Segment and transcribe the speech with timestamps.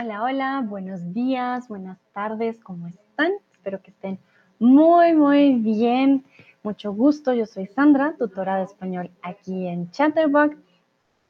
[0.00, 3.32] Hola, hola, buenos días, buenas tardes, ¿cómo están?
[3.50, 4.20] Espero que estén
[4.60, 6.24] muy, muy bien.
[6.62, 10.56] Mucho gusto, yo soy Sandra, tutora de español aquí en Chatterbox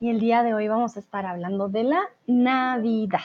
[0.01, 3.23] y el día de hoy vamos a estar hablando de la Navidad.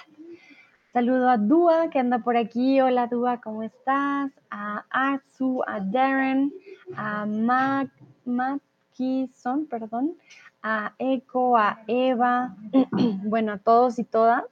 [0.94, 2.80] Saludo a Dua que anda por aquí.
[2.80, 4.32] Hola Dua, ¿cómo estás?
[4.50, 6.54] A Atsu, a Darren,
[6.96, 7.90] a Mac,
[8.24, 10.16] Mackison, perdón,
[10.62, 12.56] a Echo, a Eva,
[13.26, 14.46] bueno, a todos y todas.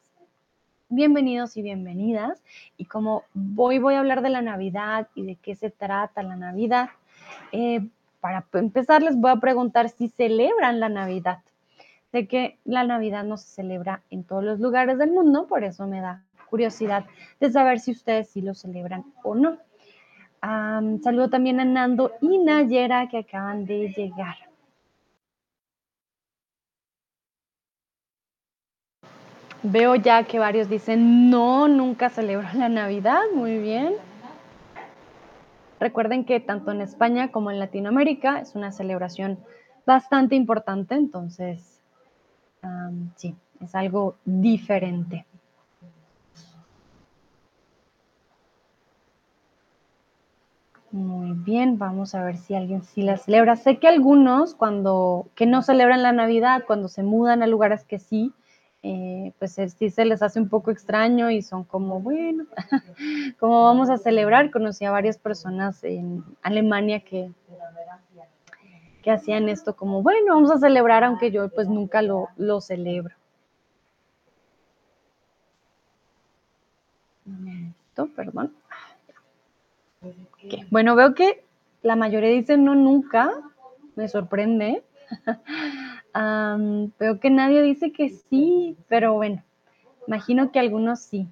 [0.94, 2.44] Bienvenidos y bienvenidas.
[2.76, 3.23] Y como
[3.55, 6.90] hoy voy a hablar de la Navidad y de qué se trata la Navidad,
[7.54, 7.88] eh,
[8.20, 11.40] para empezar les voy a preguntar si celebran la Navidad.
[12.12, 15.88] Sé que la Navidad no se celebra en todos los lugares del mundo, por eso
[15.88, 17.05] me da curiosidad
[17.39, 19.59] de saber si ustedes sí lo celebran o no.
[20.42, 24.51] saludo también a Nando y Nayera que acaban de llegar.
[29.64, 33.22] Veo ya que varios dicen, no, nunca celebro la Navidad.
[33.36, 33.94] Muy bien.
[35.80, 39.40] Recuerden que tanto en España como en Latinoamérica es una celebración
[39.86, 41.81] bastante importante, entonces,
[43.16, 45.26] sí, es algo diferente.
[50.92, 53.56] Muy bien, vamos a ver si alguien sí la celebra.
[53.56, 57.98] Sé que algunos cuando que no celebran la Navidad, cuando se mudan a lugares que
[57.98, 58.34] sí,
[58.84, 62.46] eh, pues sí se les hace un poco extraño y son como, bueno,
[63.40, 64.50] ¿cómo vamos a celebrar?
[64.50, 67.32] Conocí a varias personas en Alemania que,
[69.04, 73.16] que hacían esto como, bueno, vamos a celebrar aunque yo pues nunca lo, lo celebro.
[77.90, 78.54] Esto, perdón.
[80.70, 81.44] Bueno, veo que
[81.84, 83.32] la mayoría dicen no nunca,
[83.96, 84.84] me sorprende.
[86.14, 89.44] veo que nadie dice que sí, pero bueno,
[90.08, 91.28] imagino que algunos sí.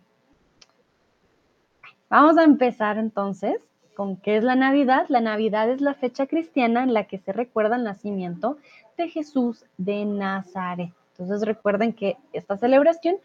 [2.09, 3.61] Vamos a empezar entonces
[3.93, 5.05] con qué es la Navidad.
[5.09, 8.58] La Navidad es la fecha cristiana en la que se recuerda el nacimiento
[8.98, 10.92] de Jesús de Nazaret.
[11.11, 13.17] Entonces recuerden que esta celebración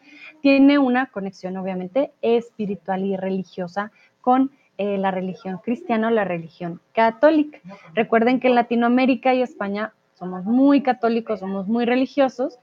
[0.43, 6.81] tiene una conexión obviamente espiritual y religiosa con eh, la religión cristiana o la religión
[6.93, 7.61] católica.
[7.95, 12.59] Recuerden que en Latinoamérica y España somos muy católicos, somos muy religiosos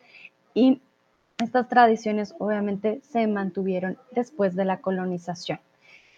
[0.54, 0.82] y
[1.38, 5.60] estas tradiciones obviamente se mantuvieron después de la colonización.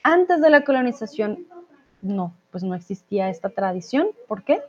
[0.04, 1.48] Antes de la colonización,
[2.02, 4.08] no, pues no existía esta tradición.
[4.28, 4.62] ¿Por qué?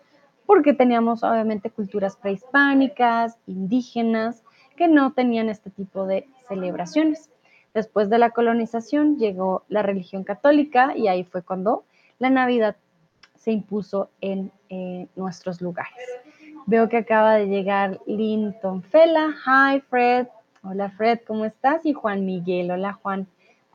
[0.46, 4.44] Porque teníamos obviamente culturas prehispánicas, indígenas,
[4.76, 7.30] que no tenían este tipo de celebraciones.
[7.74, 11.84] Después de la colonización llegó la religión católica y ahí fue cuando
[12.20, 12.76] la Navidad
[13.36, 15.92] se impuso en eh, nuestros lugares.
[16.66, 19.34] Veo que acaba de llegar Linton Fela.
[19.44, 20.28] Hi Fred.
[20.62, 21.84] Hola Fred, ¿cómo estás?
[21.84, 22.70] Y Juan Miguel.
[22.70, 23.26] Hola Juan,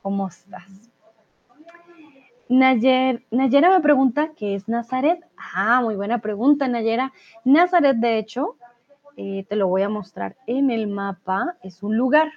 [0.02, 0.90] ¿cómo estás?
[2.48, 5.24] Nayer, Nayera me pregunta qué es Nazaret.
[5.36, 7.12] Ah, muy buena pregunta, Nayera.
[7.44, 8.56] Nazaret, de hecho,
[9.16, 12.32] eh, te lo voy a mostrar en el mapa, es un lugar.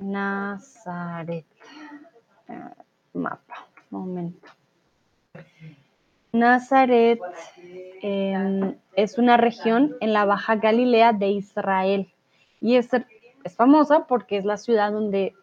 [0.00, 1.46] Nazaret.
[2.48, 2.74] Ah,
[3.12, 4.59] mapa, momento.
[6.32, 7.20] Nazaret
[8.02, 12.12] em, es una región en la Baja Galilea de Israel
[12.60, 12.88] y es,
[13.44, 15.34] es famosa porque es la ciudad donde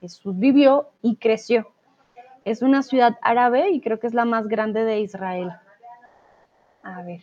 [0.00, 1.66] Jesús vivió y creció.
[2.44, 5.50] Es una ciudad árabe y creo que es la más grande de Israel.
[6.82, 7.22] A ver,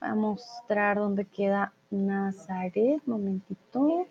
[0.00, 3.02] voy a mostrar dónde queda Nazaret.
[3.04, 4.06] Momentito.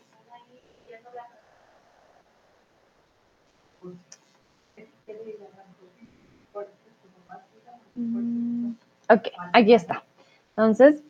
[7.97, 8.73] Mm,
[9.09, 10.03] ok, aquí está.
[10.49, 11.03] Entonces,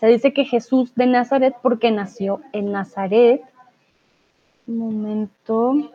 [0.00, 3.42] se dice que Jesús de Nazaret, porque nació en Nazaret.
[4.66, 5.92] Un momento.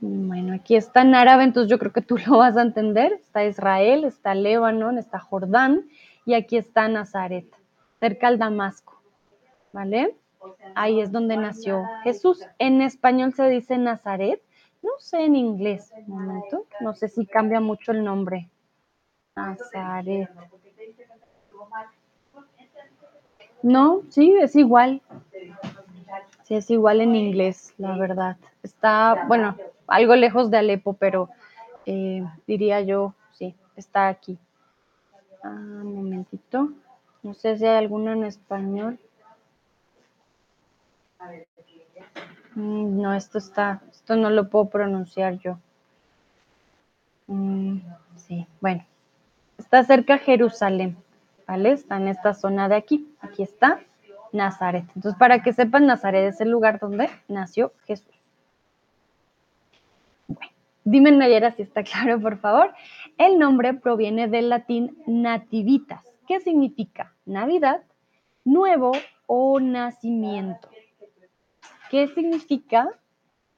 [0.00, 3.12] Bueno, aquí está en árabe, entonces yo creo que tú lo vas a entender.
[3.12, 5.88] Está Israel, está Líbano, está Jordán
[6.24, 7.46] y aquí está Nazaret,
[8.00, 9.00] cerca al Damasco.
[9.72, 10.16] ¿Vale?
[10.74, 12.40] Ahí es donde nació Jesús.
[12.58, 14.40] En español se dice Nazaret.
[14.84, 16.66] No sé en inglés, un momento.
[16.80, 18.50] No sé si cambia mucho el nombre.
[19.34, 20.28] Nazaret.
[23.62, 25.00] No, sí, es igual.
[26.42, 28.36] Sí, es igual en inglés, la verdad.
[28.62, 31.30] Está, bueno, algo lejos de Alepo, pero
[31.86, 34.36] eh, diría yo, sí, está aquí.
[35.42, 36.68] Ah, un momentito.
[37.22, 38.98] No sé si hay alguno en español.
[42.54, 45.56] Mm, no, esto está, esto no lo puedo pronunciar yo.
[47.26, 47.78] Mm,
[48.16, 48.84] sí, bueno.
[49.56, 50.94] Está cerca Jerusalén,
[51.48, 51.72] ¿vale?
[51.72, 53.08] Está en esta zona de aquí.
[53.22, 53.80] Aquí está
[54.30, 54.84] Nazaret.
[54.94, 58.12] Entonces, para que sepan, Nazaret es el lugar donde nació Jesús.
[60.28, 60.52] Bueno,
[60.84, 62.74] dime Nayera si está claro, por favor.
[63.16, 67.80] El nombre proviene del latín nativitas, que significa Navidad,
[68.44, 68.92] nuevo
[69.26, 70.68] o nacimiento.
[71.88, 72.90] ¿Qué significa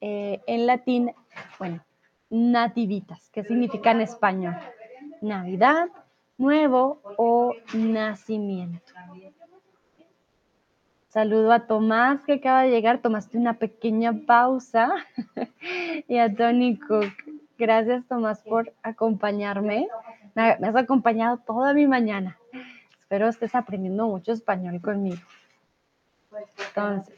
[0.00, 1.12] eh, en latín?
[1.58, 1.84] Bueno,
[2.30, 3.30] nativitas.
[3.30, 4.56] ¿Qué significa en español?
[5.20, 5.88] Navidad,
[6.38, 8.92] nuevo o nacimiento.
[11.08, 13.00] Saludo a Tomás que acaba de llegar.
[13.00, 14.90] Tomaste una pequeña pausa.
[16.08, 17.12] y a Tony Cook.
[17.58, 19.88] Gracias Tomás por acompañarme.
[20.34, 22.38] Me has acompañado toda mi mañana.
[23.00, 25.22] Espero estés aprendiendo mucho español conmigo.
[26.68, 27.14] Entonces,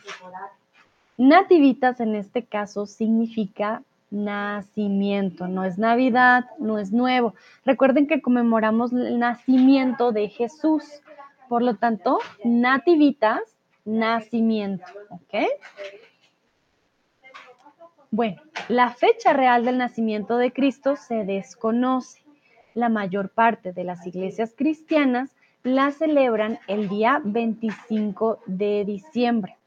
[1.18, 7.34] nativitas en este caso significa nacimiento, no es Navidad, no es nuevo.
[7.66, 10.84] Recuerden que conmemoramos el nacimiento de Jesús,
[11.48, 13.40] por lo tanto, nativitas,
[13.84, 15.44] nacimiento, ¿ok?
[18.10, 22.22] Bueno, la fecha real del nacimiento de Cristo se desconoce.
[22.74, 25.30] La mayor parte de las iglesias cristianas
[25.62, 29.57] la celebran el día 25 de diciembre,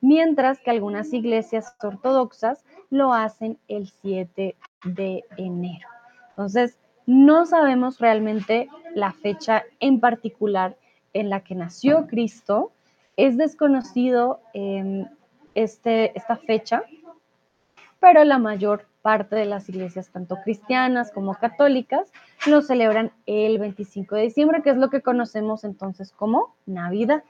[0.00, 5.88] mientras que algunas iglesias ortodoxas lo hacen el 7 de enero.
[6.30, 10.76] Entonces, no sabemos realmente la fecha en particular
[11.12, 12.72] en la que nació Cristo.
[13.16, 15.06] Es desconocido em,
[15.54, 16.82] este, esta fecha,
[18.00, 22.12] pero la mayor parte de las iglesias, tanto cristianas como católicas,
[22.46, 27.22] lo celebran el 25 de diciembre, que es lo que conocemos entonces como Navidad.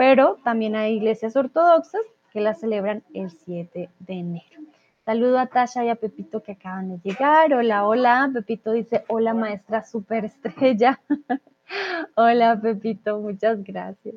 [0.00, 2.00] Pero también hay iglesias ortodoxas
[2.32, 4.62] que la celebran el 7 de enero.
[5.04, 7.52] Saludo a Tasha y a Pepito que acaban de llegar.
[7.52, 8.30] Hola, hola.
[8.32, 10.98] Pepito dice, hola maestra superestrella.
[12.14, 14.14] hola Pepito, muchas gracias.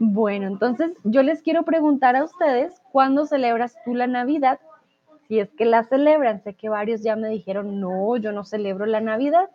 [0.00, 4.58] Bueno, entonces yo les quiero preguntar a ustedes, ¿cuándo celebras tú la Navidad?
[5.28, 6.42] Si es que la celebran.
[6.42, 9.50] Sé que varios ya me dijeron, no, yo no celebro la Navidad.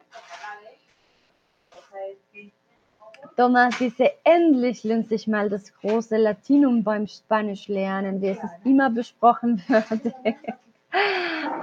[3.36, 8.90] Tomás dice, endlich lohnt sich mal das große Latinum beim Spanisch lernen, wie es immer
[8.90, 10.14] besprochen wird.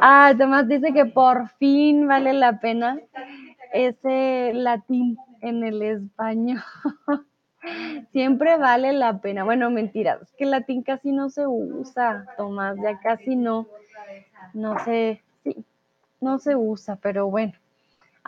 [0.00, 2.98] ah, Tomás dice que por fin vale la pena
[3.72, 6.62] ese latín en el español.
[8.12, 9.44] Siempre vale la pena.
[9.44, 13.66] Bueno, mentira, es que el latín casi no se usa, Tomás, ya casi no,
[14.54, 15.64] no sé, sí,
[16.20, 17.52] no se usa, pero bueno.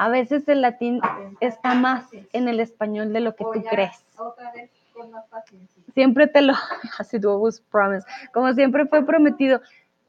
[0.01, 0.99] A veces el latín
[1.41, 4.03] está más en el español de lo que tú crees.
[5.93, 6.55] Siempre te lo,
[6.99, 7.19] así
[7.71, 9.61] promise, como siempre fue prometido.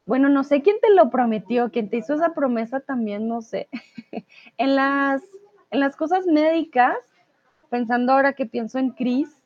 [0.06, 3.68] Bueno, no sé quién te lo prometió, quién te hizo esa promesa también, no sé.
[4.58, 5.22] En las,
[5.72, 6.96] en las cosas médicas,
[7.70, 9.44] pensando ahora que pienso en Chris,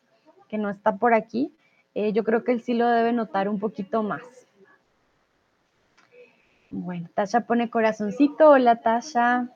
[0.47, 1.55] que no está por aquí,
[1.95, 4.21] eh, yo creo que él sí lo debe notar un poquito más.
[6.69, 8.51] Bueno, Tasha pone corazoncito.
[8.51, 9.49] Hola, Tasha.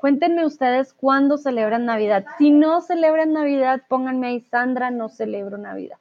[0.00, 2.24] Cuéntenme ustedes cuándo celebran Navidad.
[2.38, 5.98] Si no celebran Navidad, pónganme ahí, Sandra, no celebro Navidad,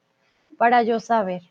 [0.57, 1.41] para yo saber.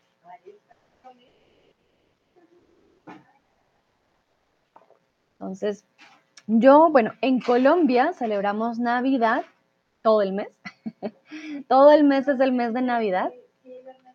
[5.33, 5.85] Entonces,
[6.47, 9.45] yo, bueno, en Colombia celebramos Navidad
[10.01, 10.49] todo el mes.
[11.67, 13.31] todo el mes es el mes de Navidad.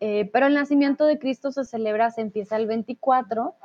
[0.01, 3.55] Eh, pero el nacimiento de Cristo se celebra, se empieza el 24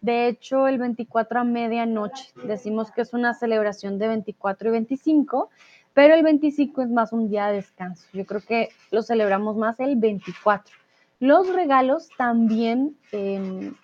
[0.00, 5.50] de hecho, el 24 a medianoche decimos que es una celebración de 24 y 25,
[5.92, 8.06] pero el 25 es más un día de descanso.
[8.12, 10.72] Yo creo que lo celebramos más el 24.
[11.18, 13.74] Los regalos también em,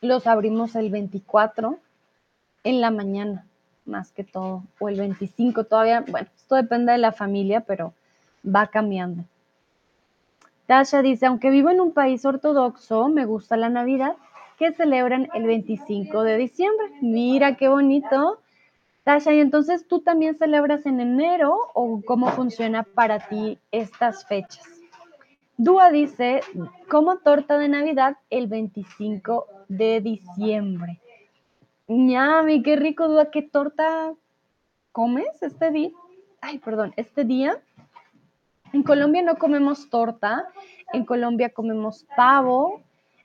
[0.00, 1.78] los abrimos el 24
[2.64, 3.44] en la mañana,
[3.84, 6.02] más que todo, o el 25 todavía.
[6.08, 7.92] Bueno, esto depende de la familia, pero
[8.42, 9.24] va cambiando.
[10.64, 14.16] Tasha dice, aunque vivo en un país ortodoxo, me gusta la Navidad
[14.60, 16.86] que celebran el 25 de diciembre.
[17.00, 18.42] Mira qué bonito.
[19.04, 24.68] Tasha, ¿y entonces tú también celebras en enero o cómo funciona para ti estas fechas?
[25.56, 26.42] Dúa dice,
[26.90, 31.00] como torta de Navidad el 25 de diciembre.
[31.88, 34.12] Ñami, qué rico, Dúa, ¿qué torta
[34.92, 35.90] comes este día?
[36.42, 37.58] Ay, perdón, este día.
[38.74, 40.48] En Colombia no comemos torta,
[40.92, 42.82] en Colombia comemos pavo,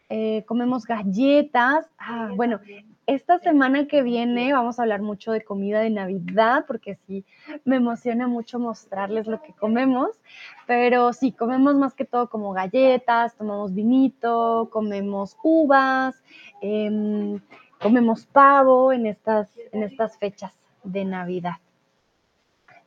[0.09, 1.88] eh, comemos galletas.
[1.97, 2.59] Ah, bueno,
[3.07, 7.25] esta semana que viene vamos a hablar mucho de comida de Navidad, porque sí,
[7.63, 10.19] me emociona mucho mostrarles lo que comemos,
[10.67, 16.15] pero sí, comemos más que todo como galletas, tomamos vinito, comemos uvas,
[16.62, 17.39] em,
[17.81, 21.57] comemos pavo en estas, en estas fechas de Navidad.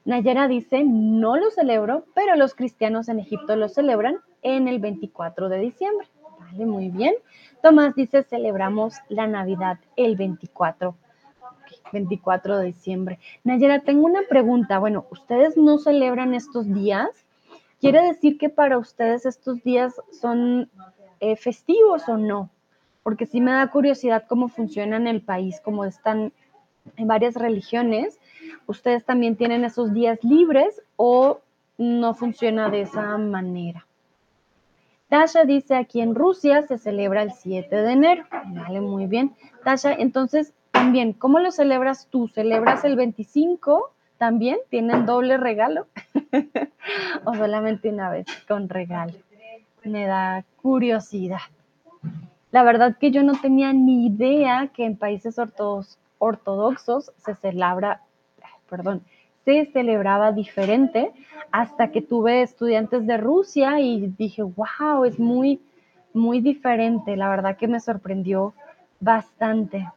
[0.05, 5.49] Nayera dice, no lo celebro, pero los cristianos en Egipto lo celebran en el 24
[5.49, 6.09] de diciembre.
[6.51, 7.15] Vale, muy bien.
[7.63, 10.95] Tomás dice, celebramos la Navidad el 24.
[11.93, 13.19] 24 de diciembre.
[13.45, 14.79] Nayera, tengo una pregunta.
[14.79, 17.09] Bueno, ¿ustedes no celebran estos días?
[17.81, 20.71] ¿Quiere decir que para ustedes estos días son
[21.21, 22.51] eh, festivos o no?
[23.03, 26.33] Porque sí me da curiosidad cómo funciona en el país, cómo están
[26.97, 28.19] en varias religiones.
[28.67, 31.41] ¿Ustedes también tienen esos días libres o
[31.79, 33.88] no funciona de esa manera?
[35.09, 38.25] Tasha dice, aquí en Rusia se celebra el 7 de enero.
[38.49, 39.35] Vale, muy bien.
[39.65, 42.29] Tasha, entonces, también, ¿cómo lo celebras tú?
[42.29, 44.59] ¿Celebras el 25 también?
[44.69, 45.87] ¿Tienen doble regalo?
[47.25, 49.15] ¿O solamente una vez con regalo?
[49.83, 51.41] Me da curiosidad.
[52.51, 55.37] La verdad que yo no tenía ni idea que en países
[56.19, 58.03] ortodoxos se celebra,
[58.69, 59.03] perdón,
[59.49, 61.11] se celebraba diferente
[61.51, 65.59] hasta que tuve estudiantes de Rusia y dije, wow, es muy,
[66.13, 67.17] muy diferente.
[67.17, 68.53] La verdad que me sorprendió
[69.01, 69.89] bastante.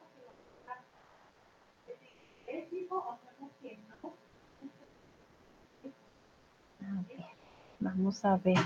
[7.82, 8.58] vamos a ver.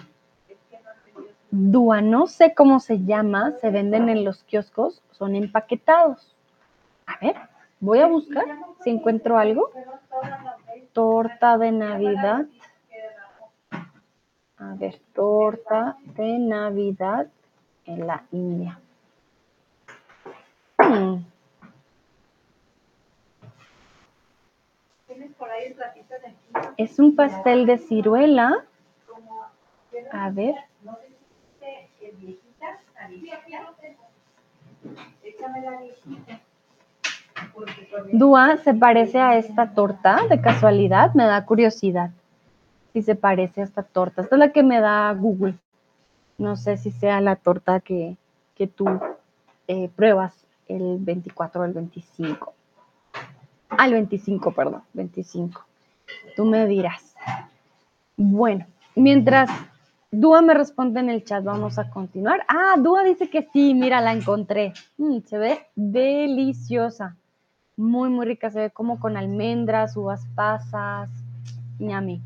[1.50, 6.36] Dúa, no sé cómo se llama, se venden en los kioscos, son empaquetados.
[7.08, 7.36] A ver,
[7.80, 8.46] voy a buscar
[8.84, 9.72] si encuentro algo.
[10.96, 12.46] Torta de Navidad.
[14.58, 17.28] A ver, torta de Navidad
[17.86, 18.80] en la India.
[26.78, 28.64] Es un pastel de ciruela.
[30.14, 30.56] A ver.
[38.12, 42.12] Dúa se parece a esta torta de casualidad, me da curiosidad
[42.94, 44.22] si se parece a esta torta.
[44.22, 45.56] Esta es la que me da Google.
[46.38, 48.18] No sé si sea la torta que,
[48.76, 48.88] tú
[49.68, 50.34] eh, pruebas
[50.68, 52.54] el 24 o el 25.
[53.70, 55.66] Al 25, perdón, 25.
[56.36, 57.16] Tú me dirás.
[58.16, 58.66] Bueno,
[58.96, 59.50] mientras
[60.10, 62.46] Dúa me responde en el chat, vamos a continuar.
[62.48, 64.74] Ah, Dúa dice que sí, mira, la encontré.
[64.98, 67.18] Mm, se ve deliciosa.
[67.78, 68.50] Muy, muy rica.
[68.50, 71.10] Se ve como con almendras, uvas pasas.
[71.80, 72.22] Ñami.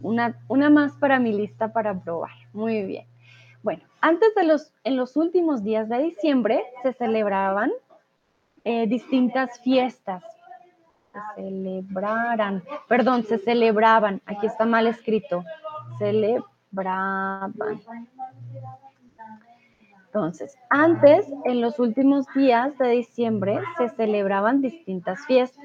[0.00, 2.32] Una, una más para mi lista para probar.
[2.52, 3.06] Muy bien.
[3.62, 7.70] Bueno, antes de los, en los últimos días de diciembre se celebraban
[8.64, 10.22] eh, distintas fiestas.
[11.12, 14.20] Se celebraran, perdón, se celebraban.
[14.26, 15.44] Aquí está mal escrito.
[15.98, 17.54] Celebraban
[20.14, 25.64] entonces, antes, en los últimos días de diciembre, se celebraban distintas fiestas.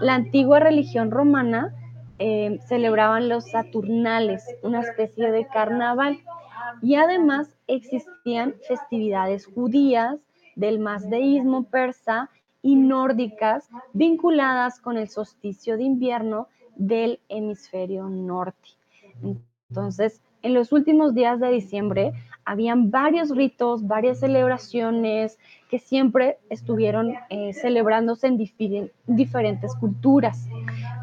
[0.00, 1.74] La antigua religión romana
[2.18, 6.18] eh, celebraban los Saturnales, una especie de carnaval,
[6.80, 10.18] y además existían festividades judías,
[10.56, 12.30] del mazdeísmo persa
[12.62, 18.70] y nórdicas vinculadas con el solsticio de invierno del hemisferio norte.
[19.68, 22.12] Entonces, en los últimos días de diciembre
[22.44, 25.38] habían varios ritos, varias celebraciones
[25.70, 28.50] que siempre estuvieron eh, celebrándose en
[29.06, 30.46] diferentes culturas.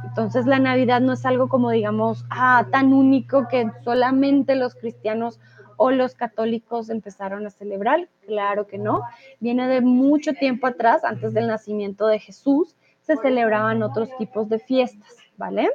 [0.05, 5.39] Entonces la Navidad no es algo como digamos, ah, tan único que solamente los cristianos
[5.77, 8.07] o los católicos empezaron a celebrar.
[8.27, 9.01] Claro que no.
[9.39, 14.59] Viene de mucho tiempo atrás, antes del nacimiento de Jesús, se celebraban otros tipos de
[14.59, 15.71] fiestas, ¿vale?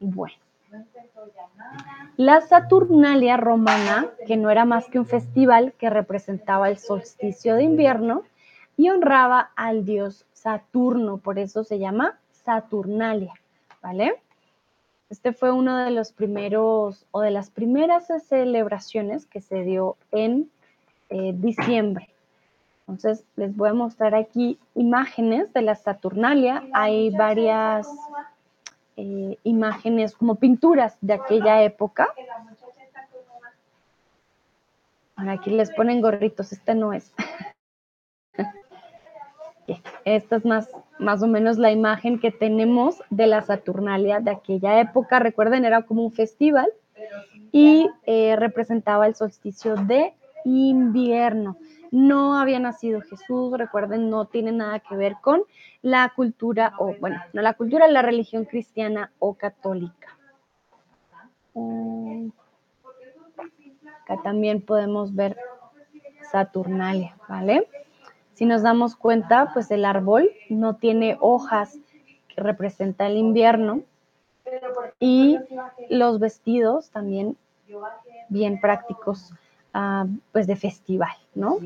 [0.00, 0.47] Bueno.
[2.16, 7.62] La Saturnalia romana, que no era más que un festival que representaba el solsticio de
[7.62, 8.22] invierno
[8.76, 13.34] y honraba al dios Saturno, por eso se llama Saturnalia,
[13.82, 14.20] ¿vale?
[15.10, 20.50] Este fue uno de los primeros o de las primeras celebraciones que se dio en
[21.08, 22.08] eh, diciembre.
[22.80, 26.64] Entonces, les voy a mostrar aquí imágenes de la Saturnalia.
[26.72, 27.88] Hay varias
[29.00, 32.08] eh, imágenes como pinturas de aquella época.
[35.14, 37.14] Ahora aquí les ponen gorritos, este no es.
[40.04, 44.80] Esta es más, más o menos la imagen que tenemos de la Saturnalia de aquella
[44.80, 45.20] época.
[45.20, 46.68] Recuerden, era como un festival
[47.52, 50.12] y eh, representaba el solsticio de
[50.44, 51.56] invierno
[51.90, 55.42] no había nacido Jesús, recuerden, no tiene nada que ver con
[55.82, 60.18] la cultura, o bueno, no la cultura, la religión cristiana o católica.
[61.54, 62.28] Mm.
[64.02, 65.36] Acá también podemos ver
[66.30, 67.68] Saturnalia, ¿vale?
[68.34, 71.78] Si nos damos cuenta, pues el árbol no tiene hojas
[72.28, 73.82] que representa el invierno
[75.00, 75.38] y
[75.90, 77.36] los vestidos también
[78.28, 79.32] bien prácticos,
[79.78, 81.58] ah, pues de festival, ¿no?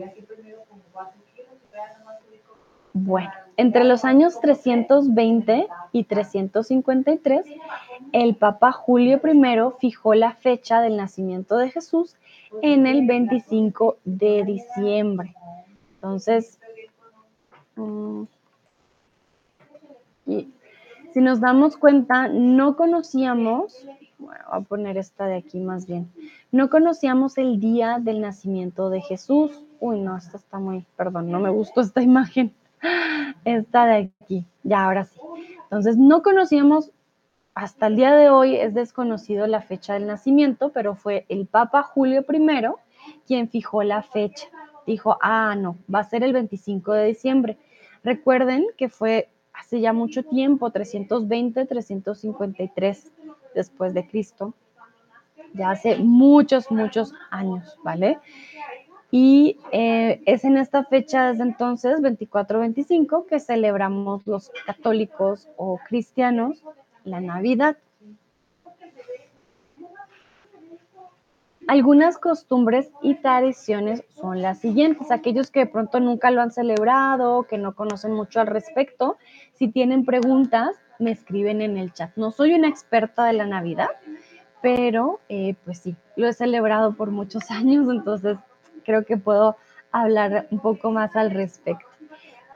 [2.92, 7.46] Bueno, entre los años 320 y 353,
[8.12, 12.16] el Papa Julio I fijó la fecha del nacimiento de Jesús
[12.60, 15.34] en el 25 de diciembre.
[15.94, 16.58] Entonces,
[17.76, 18.24] mm,
[20.26, 23.86] si nos damos cuenta, no conocíamos,
[24.22, 26.10] voy a poner esta de aquí más bien,
[26.50, 29.62] no conocíamos el día del nacimiento de Jesús.
[29.80, 32.54] Uy, no, esta está muy, perdón, no me gustó esta imagen.
[33.44, 35.20] Esta de aquí, ya ahora sí.
[35.64, 36.90] Entonces, no conocíamos,
[37.54, 41.82] hasta el día de hoy es desconocido la fecha del nacimiento, pero fue el Papa
[41.82, 42.66] Julio I
[43.26, 44.48] quien fijó la fecha.
[44.86, 47.58] Dijo, ah, no, va a ser el 25 de diciembre.
[48.02, 53.12] Recuerden que fue hace ya mucho tiempo, 320, 353
[53.54, 54.54] después de Cristo,
[55.54, 58.18] ya hace muchos, muchos años, ¿vale?
[59.10, 66.62] Y eh, es en esta fecha desde entonces, 24-25, que celebramos los católicos o cristianos
[67.04, 67.76] la Navidad.
[71.68, 75.10] Algunas costumbres y tradiciones son las siguientes.
[75.10, 79.16] Aquellos que de pronto nunca lo han celebrado, que no conocen mucho al respecto,
[79.54, 82.10] si tienen preguntas, me escriben en el chat.
[82.16, 83.90] No soy una experta de la Navidad,
[84.62, 88.38] pero eh, pues sí, lo he celebrado por muchos años, entonces
[88.84, 89.56] creo que puedo
[89.90, 91.86] hablar un poco más al respecto.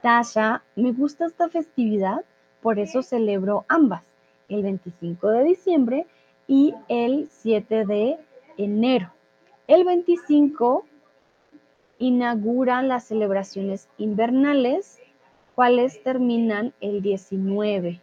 [0.03, 2.25] Tasha, me gusta esta festividad,
[2.63, 4.03] por eso celebro ambas,
[4.49, 6.07] el 25 de diciembre
[6.47, 8.17] y el 7 de
[8.57, 9.13] enero.
[9.67, 10.87] El 25
[11.99, 15.01] inaugura las celebraciones invernales,
[15.55, 18.01] cuales terminan el 19,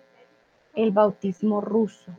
[0.76, 2.12] el bautismo ruso.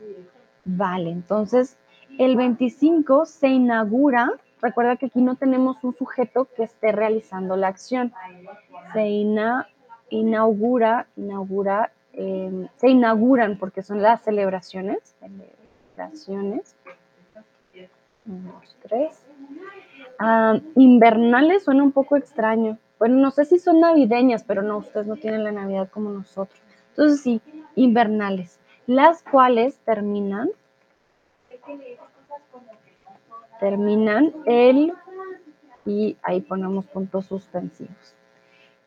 [0.63, 1.77] Vale, entonces
[2.17, 4.33] el 25 se inaugura
[4.65, 8.11] Recuerda que aquí no tenemos un sujeto que esté realizando la acción.
[8.93, 9.07] Se
[10.09, 15.15] inaugura, inaugura, em, se inauguran porque son las celebraciones.
[15.19, 16.75] Celebraciones.
[18.81, 19.23] tres.
[20.17, 22.79] Ah, invernales suena un poco extraño.
[22.97, 26.59] Bueno, no sé si son navideñas, pero no, ustedes no tienen la Navidad como nosotros.
[26.89, 27.39] Entonces sí,
[27.75, 30.49] invernales, las cuales terminan
[33.59, 34.93] terminan el
[35.85, 38.15] y ahí ponemos puntos suspensivos.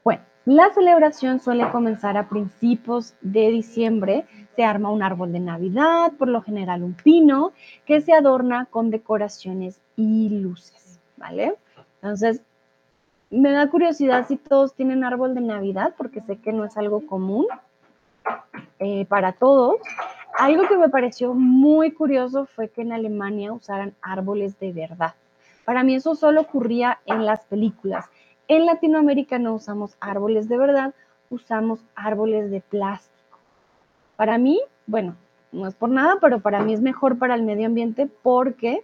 [0.04, 4.26] Bueno, la celebración suele comenzar a principios de diciembre.
[4.56, 7.52] Se arma un árbol de Navidad, por lo general un pino,
[7.86, 11.54] que se adorna con decoraciones y luces, ¿vale?
[12.02, 12.42] Entonces,
[13.30, 17.06] me da curiosidad si todos tienen árbol de Navidad, porque sé que no es algo
[17.06, 17.46] común
[18.78, 19.76] eh, para todos.
[20.38, 25.14] Algo que me pareció muy curioso fue que en Alemania usaran árboles de verdad.
[25.64, 28.06] Para mí eso solo ocurría en las películas.
[28.46, 30.94] En Latinoamérica no usamos árboles de verdad,
[31.28, 33.38] usamos árboles de plástico.
[34.16, 35.16] Para mí, bueno,
[35.52, 38.82] no es por nada, pero para mí es mejor para el medio ambiente porque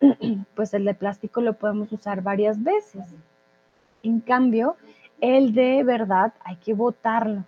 [0.54, 3.04] pues el de plástico lo podemos usar varias veces.
[4.02, 4.76] En cambio,
[5.20, 7.44] el de verdad hay que botarlo.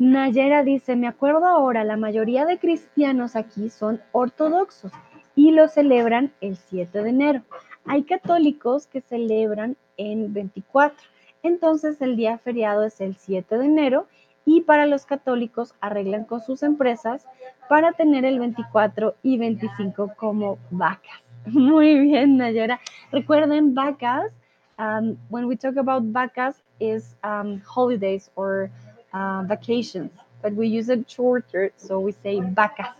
[0.00, 4.90] Nayera dice, me acuerdo ahora, la mayoría de cristianos aquí son ortodoxos
[5.36, 7.42] y lo celebran el 7 de enero.
[7.84, 10.96] Hay católicos que celebran en 24.
[11.42, 14.06] Entonces el día feriado es el 7 de enero
[14.46, 17.26] y para los católicos arreglan con sus empresas
[17.68, 21.20] para tener el 24 y 25 como vacas.
[21.44, 22.80] Muy bien, Nayera.
[23.12, 24.32] Recuerden, vacas,
[24.78, 28.70] um, when we talk about vacas, is um, holidays or
[29.12, 30.10] uh, vacations,
[30.42, 32.94] but we use it shorter, so we say vacas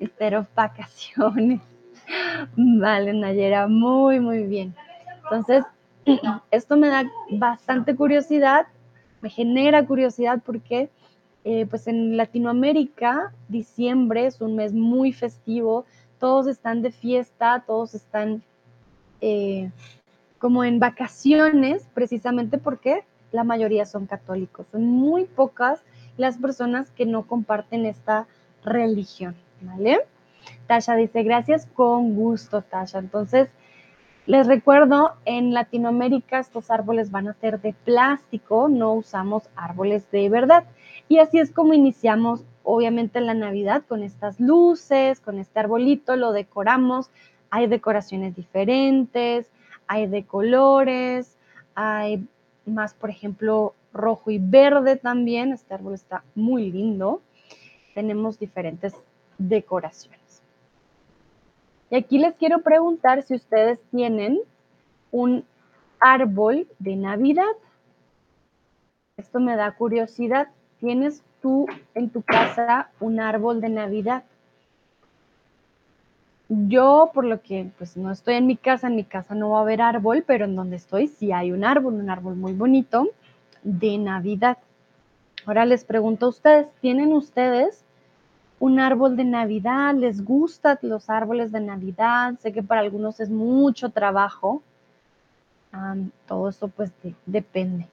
[0.00, 1.60] instead of vacaciones.
[2.56, 4.74] Vale, Nayera, muy, muy bien.
[5.24, 5.64] Entonces,
[6.50, 8.66] esto me da bastante curiosidad,
[9.20, 10.90] me genera curiosidad porque
[11.44, 15.84] eh, pues en Latinoamérica diciembre es un mes muy festivo,
[16.18, 18.42] todos están de fiesta, todos están
[19.20, 19.70] eh,
[20.38, 24.66] como en vacaciones, precisamente porque la mayoría son católicos.
[24.72, 25.82] Son muy pocas
[26.16, 28.26] las personas que no comparten esta
[28.64, 30.00] religión, ¿vale?
[30.66, 32.98] Tasha dice, gracias, con gusto, Tasha.
[32.98, 33.48] Entonces,
[34.26, 40.28] les recuerdo, en Latinoamérica estos árboles van a ser de plástico, no usamos árboles de
[40.28, 40.64] verdad.
[41.08, 46.32] Y así es como iniciamos, obviamente, la Navidad con estas luces, con este arbolito, lo
[46.32, 47.10] decoramos.
[47.50, 49.48] Hay decoraciones diferentes,
[49.86, 51.36] hay de colores,
[51.76, 52.26] hay
[52.70, 55.52] más, por ejemplo, rojo y verde también.
[55.52, 57.22] Este árbol está muy lindo.
[57.94, 58.94] Tenemos diferentes
[59.38, 60.42] decoraciones.
[61.90, 64.40] Y aquí les quiero preguntar si ustedes tienen
[65.12, 65.44] un
[66.00, 67.44] árbol de Navidad.
[69.16, 70.48] Esto me da curiosidad.
[70.80, 74.24] ¿Tienes tú en tu casa un árbol de Navidad?
[76.48, 79.58] Yo, por lo que pues no estoy en mi casa, en mi casa no va
[79.58, 83.08] a haber árbol, pero en donde estoy sí hay un árbol, un árbol muy bonito
[83.64, 84.58] de Navidad.
[85.44, 87.84] Ahora les pregunto a ustedes, ¿tienen ustedes
[88.60, 89.94] un árbol de Navidad?
[89.94, 92.34] ¿Les gustan los árboles de Navidad?
[92.38, 94.62] Sé que para algunos es mucho trabajo.
[96.26, 96.92] todo eso pues
[97.26, 97.88] depende.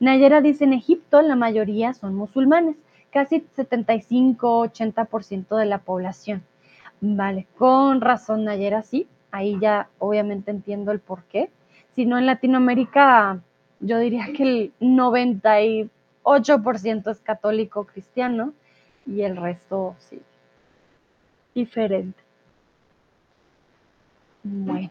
[0.00, 2.76] Nayera dice, en Egipto la mayoría son musulmanes,
[3.10, 6.42] casi 75-80% de la población.
[7.00, 11.50] Vale, con razón Nayera, sí, ahí ya obviamente entiendo el por qué.
[11.94, 13.40] Si no en Latinoamérica,
[13.80, 18.52] yo diría que el 98% es católico cristiano
[19.06, 20.20] y el resto sí,
[21.54, 22.20] diferente.
[24.42, 24.90] Bueno.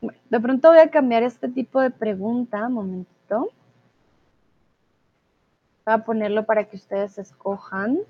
[0.00, 3.50] Bueno, de pronto voy a cambiar este tipo de pregunta, un momentito.
[5.86, 8.00] Voy a ponerlo para que ustedes escojan.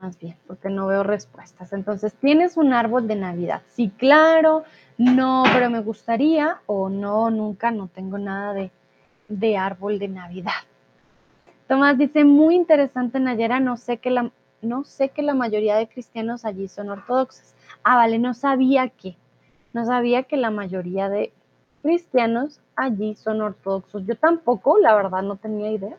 [0.00, 1.72] Más bien, porque no veo respuestas.
[1.72, 3.62] Entonces, ¿tienes un árbol de Navidad?
[3.68, 4.64] Sí, claro.
[4.96, 6.60] No, pero me gustaría.
[6.66, 8.70] O no, nunca, no tengo nada de,
[9.28, 10.52] de árbol de Navidad.
[11.66, 13.60] Tomás dice, muy interesante, Nayera.
[13.60, 14.30] No sé que la
[14.62, 17.54] no sé que la mayoría de cristianos allí son ortodoxos.
[17.84, 19.16] Ah, vale, no sabía que,
[19.72, 21.32] no sabía que la mayoría de
[21.82, 24.04] cristianos allí son ortodoxos.
[24.06, 25.96] Yo tampoco, la verdad, no tenía idea,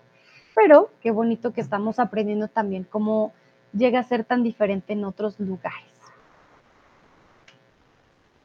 [0.56, 3.32] pero qué bonito que estamos aprendiendo también cómo
[3.74, 5.90] llega a ser tan diferente en otros lugares.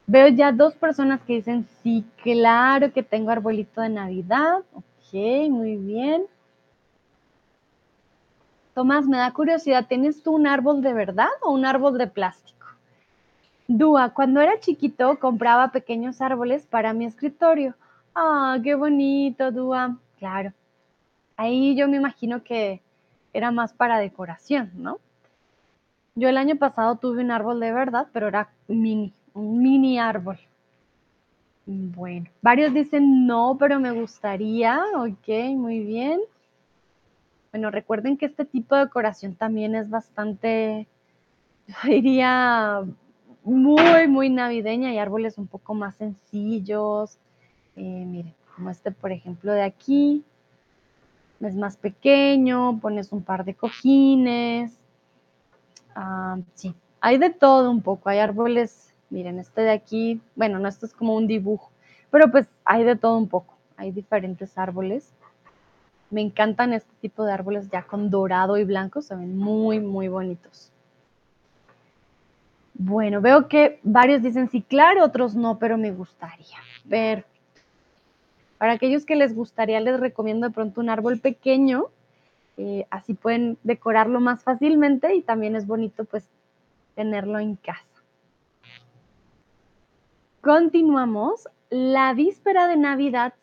[0.06, 4.62] Veo ya dos personas que dicen, sí, claro que tengo arbolito de Navidad.
[4.74, 5.14] Ok,
[5.50, 6.26] muy bien.
[8.74, 12.66] Tomás, me da curiosidad, ¿tienes tú un árbol de verdad o un árbol de plástico?
[13.66, 17.74] Dúa, cuando era chiquito compraba pequeños árboles para mi escritorio.
[18.14, 19.96] Ah, qué bonito, Dúa.
[20.18, 20.52] Claro.
[21.36, 22.82] Ahí yo me imagino que
[23.32, 24.98] era más para decoración, ¿no?
[26.16, 30.38] Yo el año pasado tuve un árbol de verdad, pero era mini, un mini árbol.
[31.66, 34.80] Bueno, varios dicen no, pero me gustaría.
[34.96, 36.20] Ok, muy bien.
[37.50, 40.86] Bueno, recuerden que este tipo de decoración también es bastante,
[41.66, 42.82] yo diría,
[43.42, 44.90] muy, muy navideña.
[44.90, 47.18] Hay árboles un poco más sencillos.
[47.76, 50.22] Eh, miren, como este, por ejemplo, de aquí.
[51.40, 54.78] Es más pequeño, pones un par de cojines.
[55.94, 58.08] Ah, sí, hay de todo un poco.
[58.08, 61.70] Hay árboles, miren, este de aquí, bueno, no, esto es como un dibujo,
[62.10, 63.54] pero pues hay de todo un poco.
[63.76, 65.12] Hay diferentes árboles.
[66.10, 70.08] Me encantan este tipo de árboles ya con dorado y blanco, se ven muy, muy
[70.08, 70.70] bonitos.
[72.74, 76.58] Bueno, veo que varios dicen sí, claro, otros no, pero me gustaría.
[76.84, 77.24] Ver.
[78.58, 81.86] Para aquellos que les gustaría, les recomiendo de pronto un árbol pequeño,
[82.56, 86.28] eh, así pueden decorarlo más fácilmente y también es bonito pues
[86.94, 87.84] tenerlo en casa.
[90.40, 91.48] Continuamos.
[91.70, 93.34] La víspera de Navidad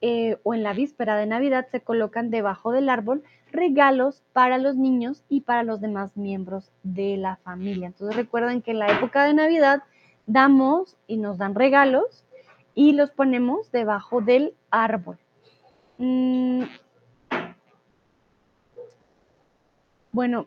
[0.00, 4.76] eh, o en la víspera de Navidad se colocan debajo del árbol regalos para los
[4.76, 7.86] niños y para los demás miembros de la familia.
[7.86, 9.82] Entonces recuerden que en la época de Navidad
[10.26, 12.24] damos y nos dan regalos
[12.74, 15.16] y los ponemos debajo del árbol.
[15.98, 16.64] Mm.
[20.14, 20.46] Bueno,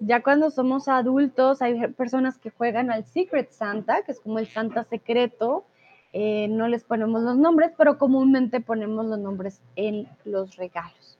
[0.00, 4.46] ya cuando somos adultos hay personas que juegan al Secret Santa, que es como el
[4.46, 5.66] Santa secreto,
[6.14, 11.18] eh, no les ponemos los nombres, pero comúnmente ponemos los nombres en los regalos.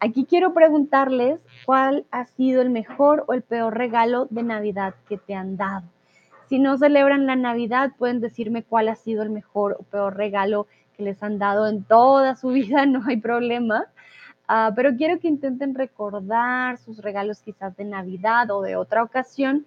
[0.00, 5.18] Aquí quiero preguntarles cuál ha sido el mejor o el peor regalo de Navidad que
[5.18, 5.84] te han dado.
[6.48, 10.66] Si no celebran la Navidad, pueden decirme cuál ha sido el mejor o peor regalo
[10.96, 13.84] que les han dado en toda su vida, no hay problema.
[14.48, 19.66] Ah, pero quiero que intenten recordar sus regalos quizás de Navidad o de otra ocasión.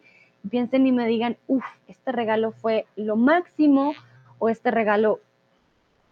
[0.49, 3.93] Piensen y me digan, uff, este regalo fue lo máximo
[4.37, 5.19] o este regalo,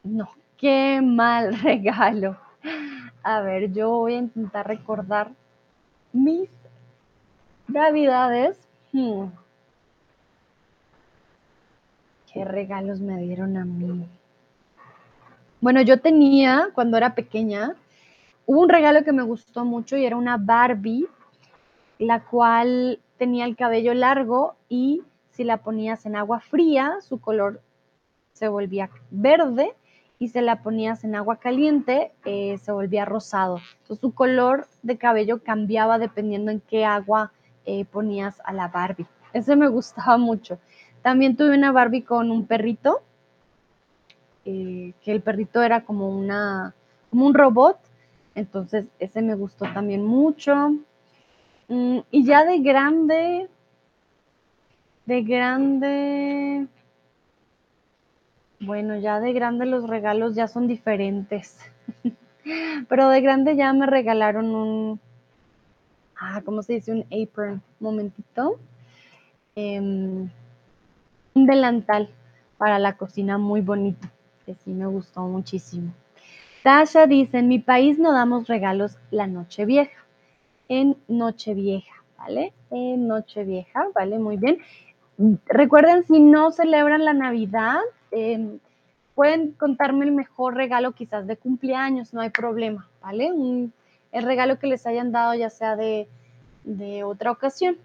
[0.04, 2.38] no, qué mal regalo.
[3.22, 5.32] A ver, yo voy a intentar recordar
[6.12, 6.50] mis
[7.68, 8.58] navidades.
[8.92, 9.28] Hmm.
[12.32, 14.08] ¿Qué regalos me dieron a mí?
[15.62, 17.76] Bueno, yo tenía, cuando era pequeña,
[18.46, 21.08] hubo un regalo que me gustó mucho y era una Barbie,
[22.00, 27.62] la cual tenía el cabello largo y si la ponías en agua fría, su color
[28.34, 29.74] se volvía verde
[30.20, 33.60] y se la ponías en agua caliente, eh, se volvía rosado.
[33.82, 37.32] Entonces su color de cabello cambiaba dependiendo en qué agua
[37.66, 39.08] eh, ponías a la Barbie.
[39.34, 40.60] Ese me gustaba mucho.
[41.02, 43.02] También tuve una Barbie con un perrito,
[44.46, 46.74] eh, que el perrito era como, una,
[47.10, 47.78] como un robot.
[48.36, 50.76] Entonces ese me gustó también mucho.
[51.68, 53.50] Mm, y ya de grande,
[55.06, 56.68] de grande,
[58.60, 61.58] bueno, ya de grande los regalos ya son diferentes.
[62.90, 65.00] Pero de grande ya me regalaron un,
[66.20, 66.92] ah, ¿cómo se dice?
[66.92, 68.60] Un apron, momentito.
[69.56, 70.30] Em,
[71.36, 72.10] un delantal
[72.58, 74.08] para la cocina muy bonito,
[74.46, 75.94] que sí me gustó muchísimo.
[76.64, 80.06] Tasha dice, en mi país no damos regalos la noche vieja.
[80.70, 82.54] En noche vieja, ¿vale?
[82.72, 84.18] En noche vieja, ¿vale?
[84.18, 84.60] Muy bien.
[85.46, 87.80] Recuerden, si no celebran la Navidad,
[88.12, 88.60] em,
[89.14, 93.30] pueden contarme el mejor regalo quizás de cumpleaños, no hay problema, ¿vale?
[94.14, 96.08] el regalo que les hayan dado ya sea de,
[96.64, 97.78] de otra ocasión.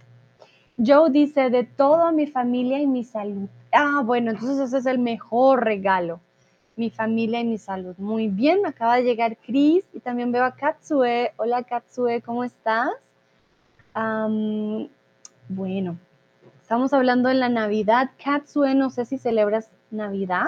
[0.78, 3.48] Joe dice, de toda mi familia y mi salud.
[3.72, 6.20] Ah, bueno, entonces ese es el mejor regalo.
[6.78, 7.96] Mi familia y mi salud.
[7.98, 11.32] Muy bien, acaba de llegar Chris y también veo a Katsue.
[11.36, 12.90] Hola Katsue, ¿cómo estás?
[15.48, 15.98] bueno,
[16.62, 18.10] estamos hablando de la Navidad.
[18.22, 20.46] Katsue, no sé si celebras Navidad.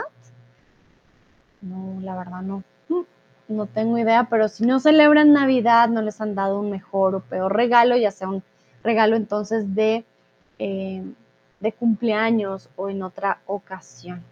[1.62, 2.62] No, la verdad no.
[2.88, 3.02] Mm,
[3.48, 7.20] no tengo idea, pero si no celebran Navidad, no les han dado un mejor o
[7.20, 8.44] peor regalo, ya sea un
[8.84, 10.04] regalo entonces de
[10.60, 11.02] eh,
[11.58, 14.22] de cumpleaños o en otra ocasión.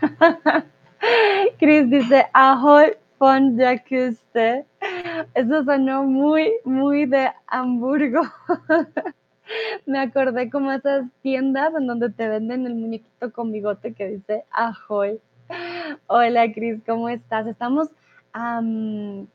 [1.58, 4.64] Chris dice, ahoy, fun usted.
[5.34, 8.22] Eso sonó muy, muy de Hamburgo.
[9.86, 14.44] Me acordé como esas tiendas en donde te venden el muñequito con bigote que dice
[14.50, 15.20] ahoy.
[16.08, 17.46] Hola Cris, ¿cómo estás?
[17.46, 17.88] Estamos
[18.32, 19.26] hablando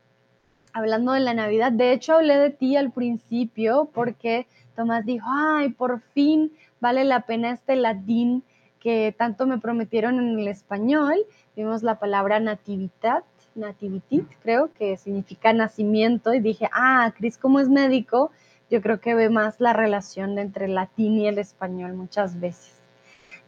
[1.12, 1.72] de la Navidad.
[1.72, 4.46] De hecho, hablé de ti al principio porque
[4.76, 8.42] Tomás dijo, ay, por fin vale la pena este latín
[8.82, 11.14] que tanto me prometieron en el español.
[11.54, 13.22] Vimos la palabra natividad,
[13.54, 18.32] nativitit, creo que significa nacimiento, y dije, ah, Cris, como es médico,
[18.70, 22.80] yo creo que ve más la relación entre el latín y el español muchas veces.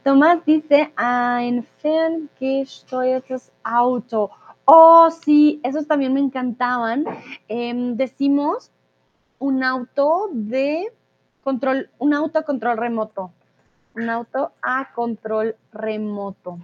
[0.04, 4.30] Tomás dice, ein ferngesteuertes Auto.
[4.66, 7.04] Oh, sí, esos también me encantaban.
[7.48, 8.70] Em, decimos
[9.38, 10.92] un auto de
[11.42, 13.32] control, un auto a control remoto.
[13.94, 16.59] Un auto a control remoto.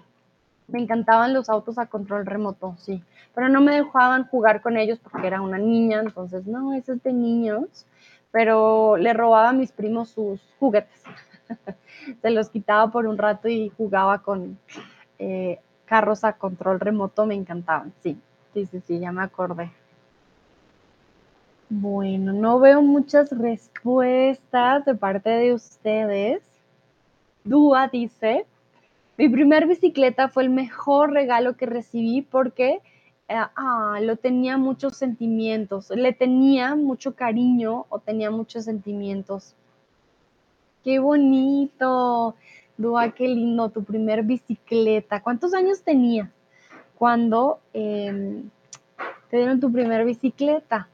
[0.68, 3.02] Me encantaban los autos a control remoto, sí.
[3.34, 7.02] Pero no me dejaban jugar con ellos porque era una niña, entonces, no, eso es
[7.02, 7.86] de niños.
[8.32, 11.02] Pero le robaba a mis primos sus juguetes.
[12.22, 14.58] Se los quitaba por un rato y jugaba con
[15.18, 18.18] eh, carros a control remoto, me encantaban, sí.
[18.54, 19.70] Sí, sí, sí, ya me acordé.
[21.68, 26.42] Bueno, no veo muchas respuestas de parte de ustedes.
[27.44, 28.46] Dúa dice,
[29.16, 32.80] mi primer bicicleta fue el mejor regalo que recibí porque
[33.28, 39.54] eh, ah, lo tenía muchos sentimientos, le tenía mucho cariño o tenía muchos sentimientos.
[40.82, 42.34] Qué bonito,
[42.76, 45.22] Dúa, qué lindo, tu primer bicicleta.
[45.22, 46.30] ¿Cuántos años tenías
[46.96, 48.48] cuando em,
[49.28, 50.88] te dieron tu primer bicicleta?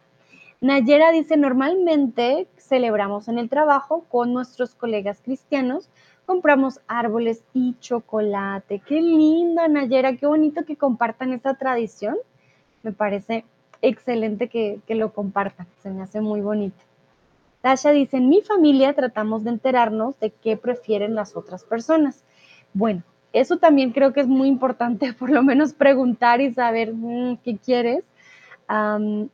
[0.61, 5.89] Nayera dice, normalmente celebramos en el trabajo con nuestros colegas cristianos,
[6.27, 8.81] compramos árboles y chocolate.
[8.81, 12.17] Qué linda, Nayera, qué bonito que compartan esta tradición.
[12.83, 13.45] Me parece
[13.81, 16.77] excelente que, que lo compartan, se me hace muy bonito.
[17.63, 22.23] Tasha dice, en mi familia tratamos de enterarnos de qué prefieren las otras personas.
[22.75, 27.39] Bueno, eso también creo que es muy importante, por lo menos preguntar y saber mm,
[27.45, 28.05] qué quieres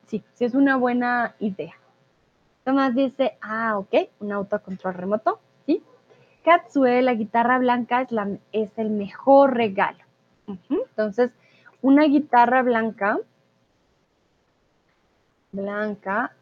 [0.06, 1.74] sí, sí es una buena idea.
[2.64, 5.40] Tomás dice, ah, ok, un autocontrol remoto.
[6.44, 10.04] Katsue, la guitarra blanca es, la, es el mejor regalo.
[10.68, 11.30] Entonces,
[11.80, 13.18] una guitarra blanca,
[15.52, 16.32] blanca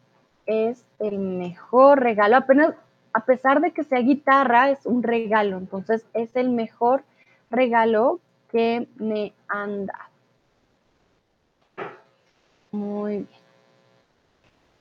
[0.45, 2.35] es el mejor regalo.
[2.37, 2.75] Apenas,
[3.13, 5.57] a pesar de que sea guitarra, es un regalo.
[5.57, 7.03] Entonces, es el mejor
[7.49, 8.19] regalo
[8.51, 10.11] que me han dado.
[12.71, 13.27] Muy bien.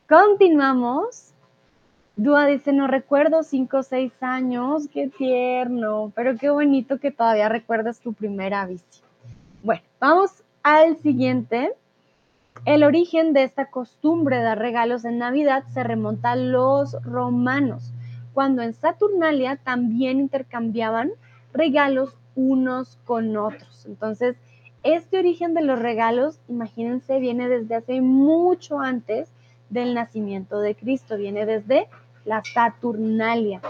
[0.09, 1.30] Continuamos.
[2.23, 7.49] Dúa dice, no recuerdo cinco o seis años, qué tierno, pero qué bonito que todavía
[7.49, 9.01] recuerdas tu primera bici.
[9.63, 11.73] Bueno, vamos al siguiente.
[12.67, 17.91] El origen de esta costumbre de dar regalos en Navidad se remonta a los romanos,
[18.35, 21.13] cuando en Saturnalia también intercambiaban
[21.55, 23.87] regalos unos con otros.
[23.87, 24.37] Entonces,
[24.83, 29.33] este origen de los regalos, imagínense, viene desde hace mucho antes
[29.71, 31.89] del nacimiento de Cristo, viene desde
[32.25, 33.61] la Saturnalia.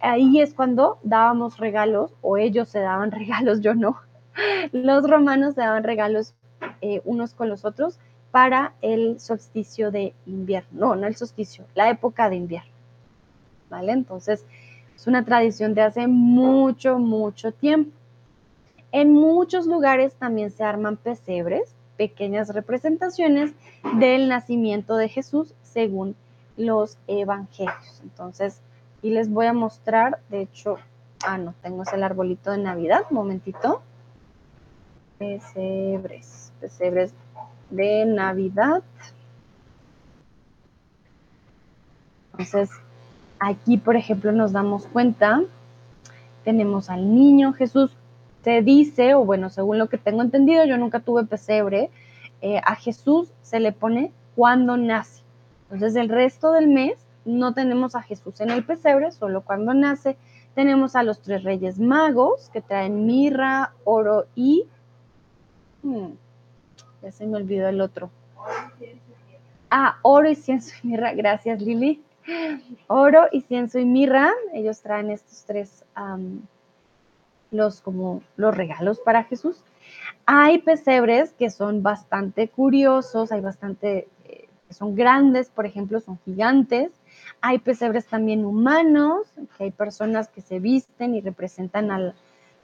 [0.00, 4.00] Ahí es cuando dábamos regalos, o ellos se daban regalos, yo no.
[4.72, 6.34] Los romanos se daban regalos
[6.80, 7.98] eh, unos con los otros
[8.30, 10.68] para el solsticio de invierno.
[10.72, 12.72] No, no el solsticio, la época de invierno.
[13.70, 13.92] ¿Vale?
[13.92, 14.44] Entonces,
[14.94, 17.92] es una tradición de hace mucho, mucho tiempo.
[18.92, 23.52] En muchos lugares también se arman pesebres, pequeñas representaciones
[23.98, 26.16] del nacimiento de Jesús según
[26.56, 28.00] los evangelios.
[28.02, 28.60] Entonces,
[29.02, 30.78] y les voy a mostrar, de hecho,
[31.26, 33.82] ah, no, tengo el arbolito de Navidad, momentito.
[35.18, 37.12] Pesebres, pesebres
[37.70, 38.82] de Navidad.
[42.32, 42.70] Entonces,
[43.38, 45.42] aquí, por ejemplo, nos damos cuenta,
[46.44, 47.96] tenemos al niño Jesús
[48.44, 51.90] se dice, o bueno, según lo que tengo entendido, yo nunca tuve pesebre,
[52.42, 55.23] eh, a Jesús se le pone cuando nace.
[55.70, 60.16] Entonces el resto del mes no tenemos a Jesús en el pesebre, solo cuando nace.
[60.54, 64.66] Tenemos a los tres reyes magos que traen mirra, oro y...
[65.82, 66.12] Hmm,
[67.02, 68.10] ya se me olvidó el otro.
[69.70, 71.14] Ah, oro y cienzo y mirra.
[71.14, 72.02] Gracias, Lili.
[72.86, 74.32] Oro y cienzo y mirra.
[74.52, 75.84] Ellos traen estos tres
[77.50, 79.62] los, como los regalos para Jesús.
[80.26, 84.08] Hay pesebres que son bastante curiosos, hay bastante,
[84.76, 86.90] son grandes, por ejemplo, son gigantes.
[87.40, 92.14] Hay pesebres también humanos, que hay personas que se visten y representan al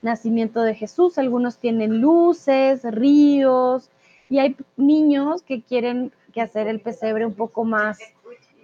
[0.01, 1.17] nacimiento de Jesús.
[1.17, 3.89] Algunos tienen luces, ríos,
[4.29, 7.99] y hay niños que quieren que hacer el pesebre un poco más,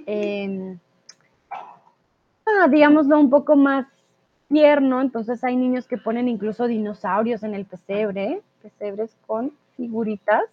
[0.06, 0.80] em,
[2.46, 3.86] ah, digámoslo, un poco más
[4.48, 10.44] tierno, entonces hay niños que ponen incluso dinosaurios en el pesebre, pesebres con figuritas.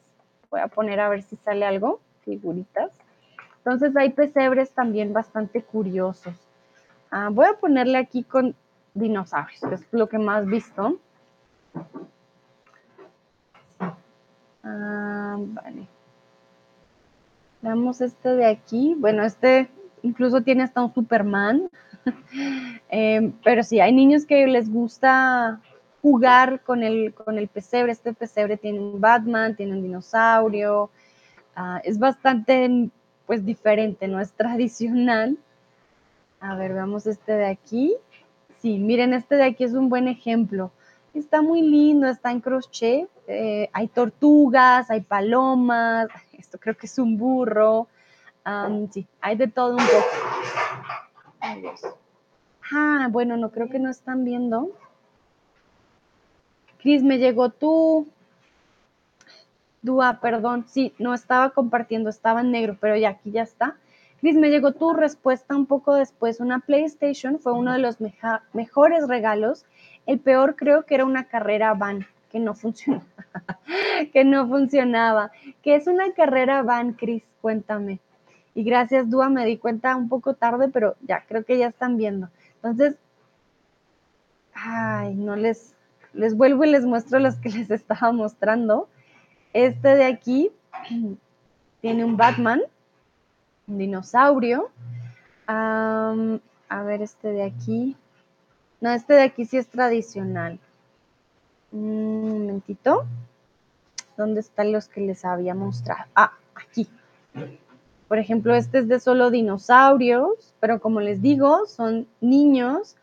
[0.50, 2.90] Voy a poner a ver si sale algo, figuritas.
[3.58, 6.34] Entonces hay pesebres también bastante curiosos.
[7.10, 8.54] Ah, voy a ponerle aquí con
[8.92, 10.98] dinosaurios, que es lo que más visto.
[14.62, 15.86] Ah, vale.
[17.62, 18.94] Veamos este de aquí.
[18.98, 19.70] Bueno, este
[20.02, 21.68] incluso tiene hasta un Superman.
[22.96, 25.60] Eh, pero sí, hay niños que les gusta
[26.00, 27.90] jugar con el, con el pesebre.
[27.90, 30.90] Este pesebre tiene un Batman, tiene un dinosaurio.
[31.56, 32.90] Ah, es bastante,
[33.26, 35.38] pues, diferente, no es tradicional.
[36.40, 37.94] A ver, veamos este de aquí.
[38.60, 40.72] Sí, miren, este de aquí es un buen ejemplo.
[41.14, 43.08] Está muy lindo, está en crochet.
[43.28, 46.08] Eh, hay tortugas, hay palomas.
[46.32, 47.88] Esto creo que es un burro.
[48.90, 50.06] sí, hay de todo un poco.
[52.72, 54.72] Ah, bueno, no creo que no están viendo.
[56.78, 58.08] Cris, me llegó tu
[59.84, 63.76] Dúa, perdón, sí, no estaba compartiendo, estaba en negro, pero ya aquí ya está.
[64.18, 66.40] Cris, me llegó tu respuesta un poco después.
[66.40, 69.66] Una PlayStation fue uno de los mejores regalos.
[70.06, 73.04] El peor creo que era una carrera van, que no funcionaba.
[74.14, 75.32] que no funcionaba.
[75.62, 77.22] ¿Qué es una carrera van, Cris?
[77.42, 78.00] Cuéntame.
[78.54, 81.98] Y gracias, Dúa, me di cuenta un poco tarde, pero ya creo que ya están
[81.98, 82.30] viendo.
[82.54, 82.96] Entonces,
[84.54, 85.74] ay, no les,
[86.14, 88.88] les vuelvo y les muestro los que les estaba mostrando.
[89.54, 90.50] Este de aquí
[91.80, 92.60] tiene un Batman,
[93.66, 94.70] un dinosaurio.
[95.46, 97.96] a ver, este de aquí.
[98.80, 100.58] No, este de aquí sí es tradicional.
[101.72, 103.06] Un momentito.
[104.16, 106.04] ¿Dónde están los que les había mostrado?
[106.14, 106.88] Ah, aquí.
[108.08, 112.96] Por ejemplo, este es de solo dinosaurios, pero como les digo, son niños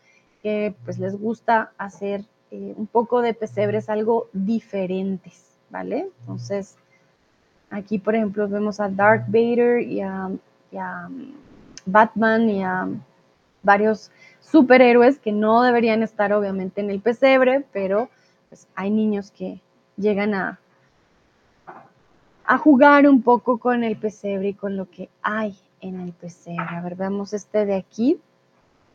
[0.44, 6.10] que pues les gusta hacer eh, un poco de pesebres algo diferentes, ¿vale?
[6.22, 6.76] Entonces,
[7.70, 11.32] aquí por ejemplo vemos a Darth Vader y a, um,
[11.86, 12.88] Batman y a
[13.64, 18.10] varios superhéroes que no deberían estar obviamente en el pesebre, pero
[18.50, 19.60] pues hay niños que
[19.98, 20.60] llegan a,
[22.46, 26.66] a jugar un poco con el pesebre y con lo que hay en el pesebre.
[26.68, 28.20] A ver, veamos este de aquí.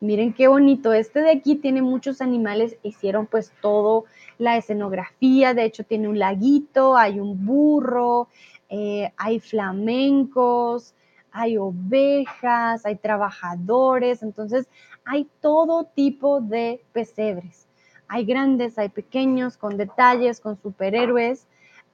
[0.00, 0.92] Miren qué bonito.
[0.92, 2.76] Este de aquí tiene muchos animales.
[2.82, 4.04] Hicieron pues todo
[4.38, 5.54] la escenografía.
[5.54, 8.28] De hecho, tiene un laguito, hay un burro,
[8.68, 10.94] eh, hay flamencos,
[11.32, 14.22] hay ovejas, hay trabajadores.
[14.22, 14.68] Entonces,
[15.04, 17.66] hay todo tipo de pesebres.
[18.08, 21.46] Hay grandes, hay pequeños, con detalles, con superhéroes.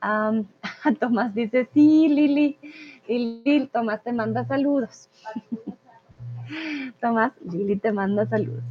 [1.01, 2.59] Tomás dice, sí, Lili,
[3.07, 5.09] Lili, Tomás te manda saludos.
[7.01, 8.63] Tomás, Lili te manda saludos.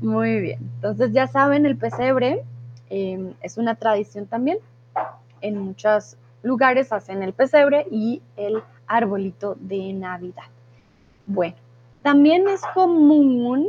[0.00, 2.44] Muy bien, entonces ya saben, el pesebre
[2.90, 4.58] em, es una tradición también.
[5.40, 10.44] en muchos lugares hacen el pesebre y el arbolito de Navidad.
[11.26, 11.56] Bueno,
[12.02, 13.68] también es común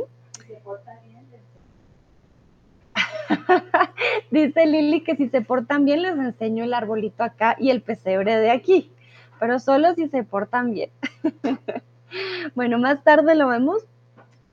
[4.30, 8.36] Dice Lili que si se portan bien les enseño el arbolito acá y el pesebre
[8.38, 8.90] de aquí,
[9.38, 10.90] pero solo si se portan bien.
[12.54, 13.82] bueno, más tarde lo vemos.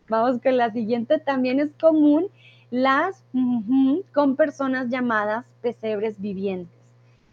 [0.09, 1.19] Vamos con la siguiente.
[1.19, 2.27] También es común
[2.71, 3.23] las
[4.13, 6.73] con personas llamadas pesebres vivientes.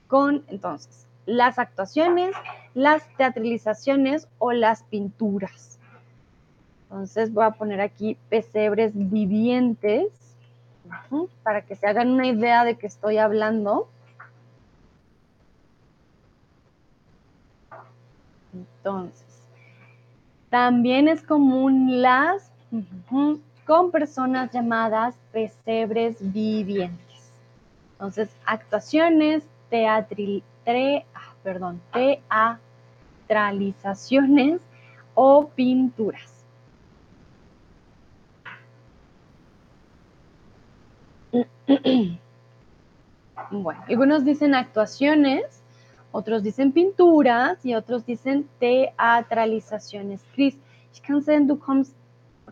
[0.09, 2.35] Con entonces las actuaciones,
[2.75, 5.79] las teatralizaciones o las pinturas.
[6.85, 10.09] Entonces voy a poner aquí pesebres vivientes
[11.43, 13.89] para que se hagan una idea de qué estoy hablando.
[18.53, 19.32] Entonces,
[20.53, 22.53] también es común las
[23.65, 27.33] con personas llamadas pesebres vivientes.
[27.93, 30.45] Entonces, actuaciones, teatril,
[31.15, 34.61] ah, perdón, teatralizaciones
[35.15, 36.45] o pinturas.
[43.51, 45.62] bueno, algunos dicen actuaciones,
[46.13, 50.21] otros dicen pinturas y otros dicen teatralizaciones.
[50.35, 50.57] Chris,
[50.93, 51.95] ich kann sehen, du kommst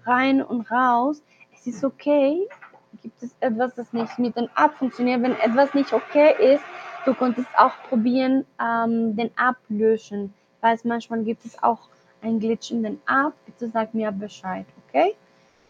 [0.07, 1.23] rein und raus.
[1.53, 2.47] Es ist okay.
[3.03, 5.23] Gibt es etwas, das nicht mit den App funktioniert?
[5.23, 6.65] Wenn etwas nicht okay ist,
[7.05, 10.35] du konntest auch probieren, ähm, den App löschen.
[10.61, 11.89] Weil manchmal gibt es auch
[12.23, 13.35] Glitch in den App.
[13.47, 15.17] Bitte sag okay?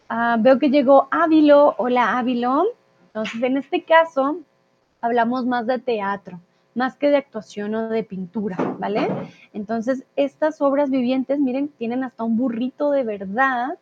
[0.09, 1.73] Uh, veo que llegó Ávilo.
[1.77, 2.65] Hola, Ávilo.
[3.13, 4.41] Entonces, en este caso,
[5.01, 6.39] hablamos más de teatro,
[6.75, 9.07] más que de actuación o de pintura, ¿vale?
[9.53, 13.77] Entonces, estas obras vivientes, miren, tienen hasta un burrito de verdad,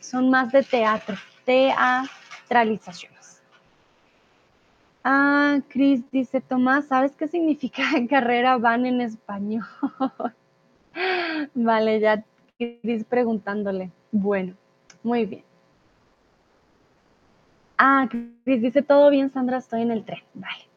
[0.00, 3.42] son más de teatro, teatralizaciones.
[5.04, 9.64] Ah, Cris dice, Tomás, ¿sabes qué significa carrera van en español?
[11.54, 12.24] vale, ya
[12.58, 13.90] Cris preguntándole.
[14.12, 14.54] Bueno,
[15.02, 15.44] muy bien.
[17.78, 20.22] Ah, Cris dice, todo bien, Sandra, estoy en el tren.
[20.34, 20.67] Vale.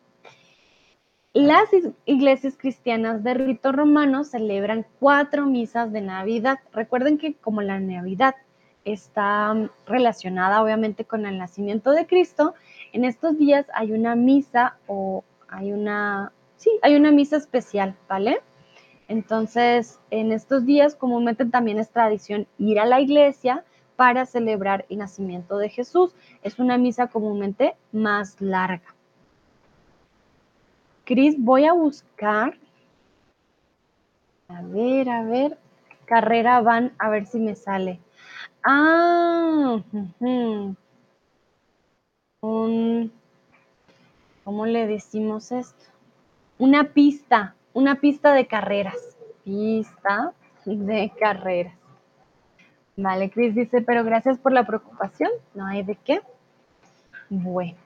[1.34, 1.70] Las
[2.04, 6.60] iglesias cristianas de rito romano celebran cuatro misas de Navidad.
[6.74, 8.36] Recuerden que como la Navidad
[8.84, 12.54] está mm, relacionada obviamente con el nacimiento de Cristo,
[12.92, 18.42] en estos días hay una misa o hay una, sí, hay una misa especial, ¿vale?
[19.08, 23.64] Entonces, en estos días comúnmente también es tradición ir a la iglesia
[23.96, 26.14] para celebrar el nacimiento de Jesús.
[26.44, 28.96] Es una misa comúnmente más larga.
[31.12, 32.58] Cris, voy a buscar.
[34.48, 35.58] A ver, a ver.
[36.06, 38.00] Carrera van, a ver si me sale.
[38.64, 39.84] Ah,
[44.46, 45.84] ¿cómo le decimos esto?
[46.58, 49.18] Una pista, una pista de carreras.
[49.44, 50.32] Pista
[50.64, 51.76] de carreras.
[52.96, 55.32] Vale, Cris dice, pero gracias por la preocupación.
[55.56, 56.22] No hay de qué.
[57.30, 57.81] Bueno.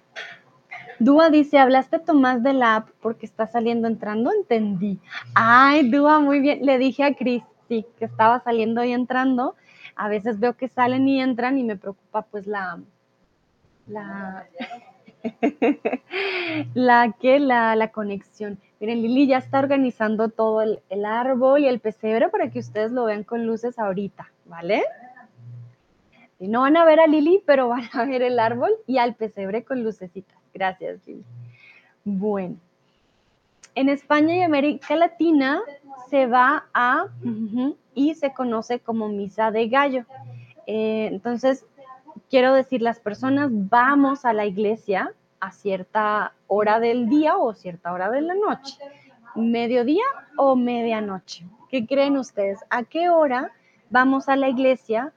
[1.00, 4.32] Dúa dice, ¿hablaste Tomás de la app porque está saliendo entrando?
[4.32, 5.00] Entendí.
[5.34, 6.66] Ay, Dúa, muy bien.
[6.66, 9.56] Le dije a Cris, sí, que estaba saliendo y entrando.
[9.96, 12.80] A veces veo que salen y entran y me preocupa pues la...
[13.88, 14.48] La...
[16.74, 18.60] la que la, la, conexión.
[18.80, 23.06] Miren, Lili ya está organizando todo el, árbol y el pesebre para que ustedes lo
[23.06, 24.84] vean con luces ahorita, ¿vale?
[26.40, 29.16] Y no van a ver a Lili, pero van a ver el árbol y al
[29.16, 30.35] pesebre con lucecitas.
[30.56, 31.24] Gracias, Lili.
[32.06, 32.56] Bueno,
[33.76, 35.62] en España y América Latina
[36.10, 37.08] se va a
[37.94, 40.06] y se conoce como misa de gallo.
[40.66, 41.66] Eh, entonces,
[42.30, 47.92] quiero decir, las personas vamos a la iglesia a cierta hora del día o cierta
[47.92, 48.78] hora de la noche,
[49.36, 50.06] mediodía
[50.38, 51.46] o medianoche.
[51.70, 52.60] ¿Qué creen ustedes?
[52.70, 53.52] ¿A qué hora
[53.90, 55.12] vamos a la iglesia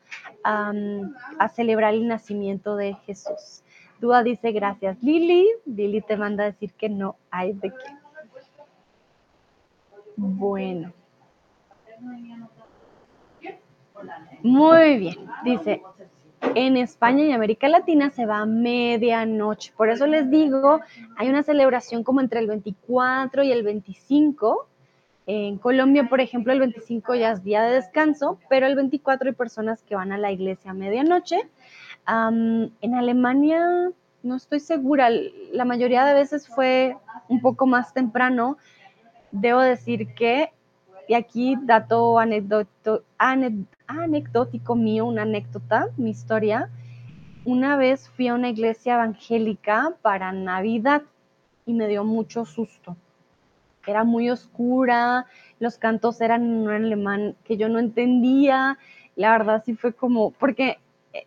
[0.44, 3.62] a celebrar el nacimiento de Jesús.
[4.00, 5.46] Dúa dice gracias Lili.
[5.66, 7.98] Lili te manda a decir que no hay de qué.
[10.16, 10.92] Bueno.
[14.42, 15.16] Muy bien.
[15.44, 15.82] Dice,
[16.54, 19.72] en España y América Latina se va a medianoche.
[19.76, 20.80] Por eso les digo,
[21.16, 24.68] hay una celebración como entre el 24 y el 25
[25.30, 29.34] en Colombia, por ejemplo, el 25 ya es día de descanso, pero el 24 hay
[29.34, 31.42] personas que van a la iglesia a medianoche.
[32.08, 33.90] En Alemania,
[34.22, 35.10] no estoy segura,
[35.52, 36.96] la mayoría de veces fue
[37.28, 38.56] un poco más temprano.
[39.30, 40.50] Debo decir que,
[41.06, 43.04] y aquí dato anecdótico
[44.74, 46.70] mío, una anécdota, mi historia,
[47.44, 51.02] una vez fui a una iglesia evangélica para Navidad
[51.66, 52.96] y me dio mucho susto.
[53.86, 55.26] Era muy oscura,
[55.60, 58.78] los cantos eran en un alemán que yo no entendía.
[59.16, 60.78] La verdad sí fue como, porque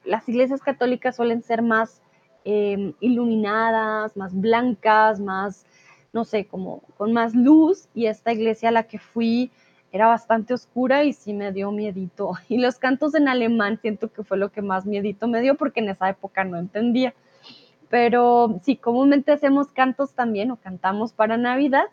[0.04, 2.02] las iglesias católicas suelen ser más
[2.44, 5.66] em, iluminadas, más blancas, más,
[6.14, 7.88] no sé, como con más luz.
[7.94, 9.52] Y esta iglesia a la que fui
[9.92, 12.34] era bastante oscura y sí me dio miedito.
[12.50, 15.82] Y los cantos en alemán siento que fue lo que más miedito me dio porque
[15.82, 17.14] en esa época no entendía.
[17.90, 21.86] Pero sí, comúnmente hacemos cantos también o cantamos para Navidad.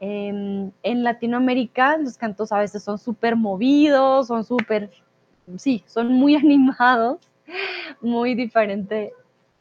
[0.00, 4.90] Em, en Latinoamérica los cantos a veces son súper movidos, son súper,
[5.56, 7.18] sí, son muy animados,
[8.00, 9.12] muy diferente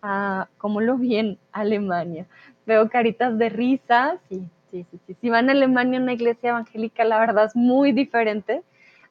[0.02, 2.26] a como lo vi en Alemania.
[2.66, 5.16] Veo caritas de risa, sí, sí, sí, sí.
[5.20, 8.64] Si van a Alemania a una iglesia evangélica, la verdad es muy diferente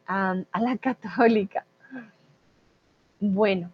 [0.07, 1.65] a la católica.
[3.21, 3.71] Bueno,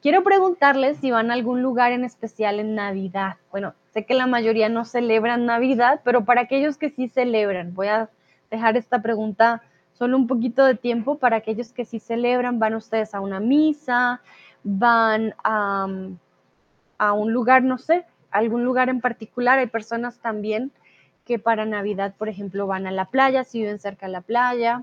[0.00, 3.36] quiero preguntarles si van a algún lugar en especial en Navidad.
[3.50, 7.88] Bueno, sé que la mayoría no celebran Navidad, pero para aquellos que sí celebran, voy
[7.88, 8.08] a
[8.50, 9.62] dejar esta pregunta
[9.98, 11.18] solo un poquito de tiempo.
[11.18, 14.22] Para aquellos que sí celebran, van ustedes a una misa,
[14.62, 15.88] van a,
[16.98, 19.58] a un lugar, no sé, algún lugar en particular.
[19.58, 20.70] Hay personas también
[21.24, 24.82] que para Navidad, por ejemplo, van a la playa, si viven cerca de la playa,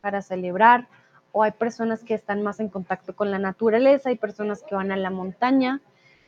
[0.00, 0.88] para celebrar.
[1.32, 4.92] O hay personas que están más en contacto con la naturaleza, hay personas que van
[4.92, 5.80] a la montaña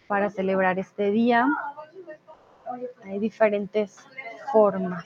[0.08, 1.48] para celebrar este día.
[3.04, 3.98] Hay diferentes
[4.52, 5.04] formas.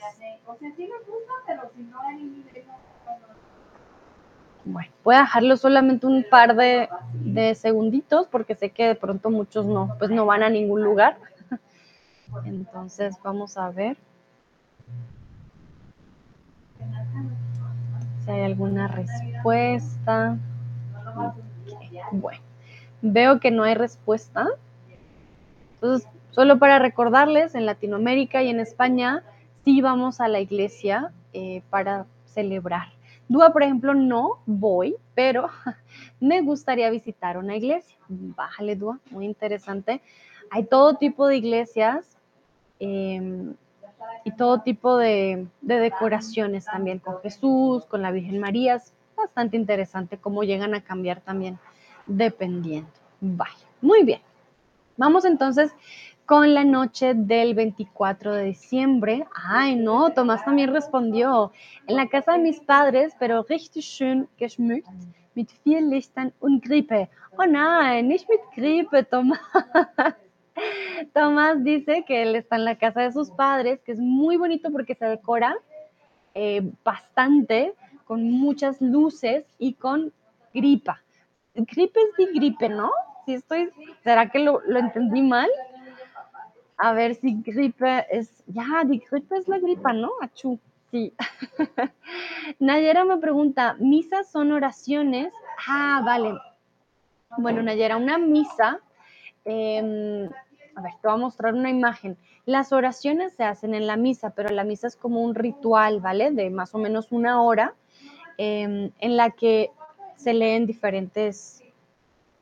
[4.63, 6.87] Bueno, voy a dejarlo solamente un par de,
[7.55, 11.17] segunditos porque sé que de pronto muchos no, pues no van a ningún lugar.
[12.45, 13.97] Entonces vamos a ver.
[18.23, 20.37] Si hay alguna respuesta.
[22.11, 22.41] Bueno,
[23.01, 24.47] veo que no hay respuesta.
[25.75, 29.23] Entonces, solo para recordarles, en Latinoamérica y en España
[29.65, 33.00] sí vamos a la iglesia eh, para celebrar.
[33.31, 35.47] Dúa, por ejemplo, no voy, pero
[36.19, 37.97] me gustaría visitar una iglesia.
[38.09, 40.01] Bájale, Dúa, muy interesante.
[40.49, 42.17] Hay todo tipo de iglesias.
[42.79, 43.53] Eh,
[44.23, 48.75] y todo tipo de, decoraciones también con Jesús, con la Virgen María.
[48.75, 51.57] Es bastante interesante cómo llegan a cambiar también
[52.05, 52.89] dependiendo.
[53.19, 54.21] Vaya, muy bien.
[54.97, 55.71] Vamos entonces
[56.25, 59.25] con la noche del 24 de diciembre.
[59.33, 61.51] Ay, no, Tomás también respondió.
[61.87, 64.87] En la casa de mis padres, pero richtig schön geschmückt,
[65.35, 67.09] mit viel Lichtern und Grippe.
[67.37, 69.39] Oh nein, nicht mit Grippe, Tomás.
[71.13, 74.71] Tomás dice que él está en la casa de sus padres, que es muy bonito
[74.71, 75.55] porque se decora
[76.33, 77.73] eh, bastante,
[78.05, 80.11] con muchas luces y con
[80.53, 81.01] gripa.
[81.55, 82.91] Gripe es de gripe, ¿no?
[83.25, 83.69] Si estoy,
[84.03, 85.49] ¿será que lo, entendí mal?
[86.81, 90.11] A ver si gripe es, ya, gripe es la gripa, ¿no?
[90.21, 90.59] Achú,
[90.89, 91.13] sí.
[92.59, 95.33] Nayera me pregunta, ¿misas son oraciones?
[95.67, 96.33] Ah, vale.
[97.37, 98.79] Bueno, Nayera, una misa
[99.45, 100.29] Em,
[100.75, 102.17] a ver, te voy a mostrar una imagen.
[102.45, 106.31] Las oraciones se hacen en la misa, pero la misa es como un ritual, ¿vale?
[106.31, 107.73] De más o menos una hora,
[108.37, 109.71] em, en la que
[110.15, 111.63] se leen diferentes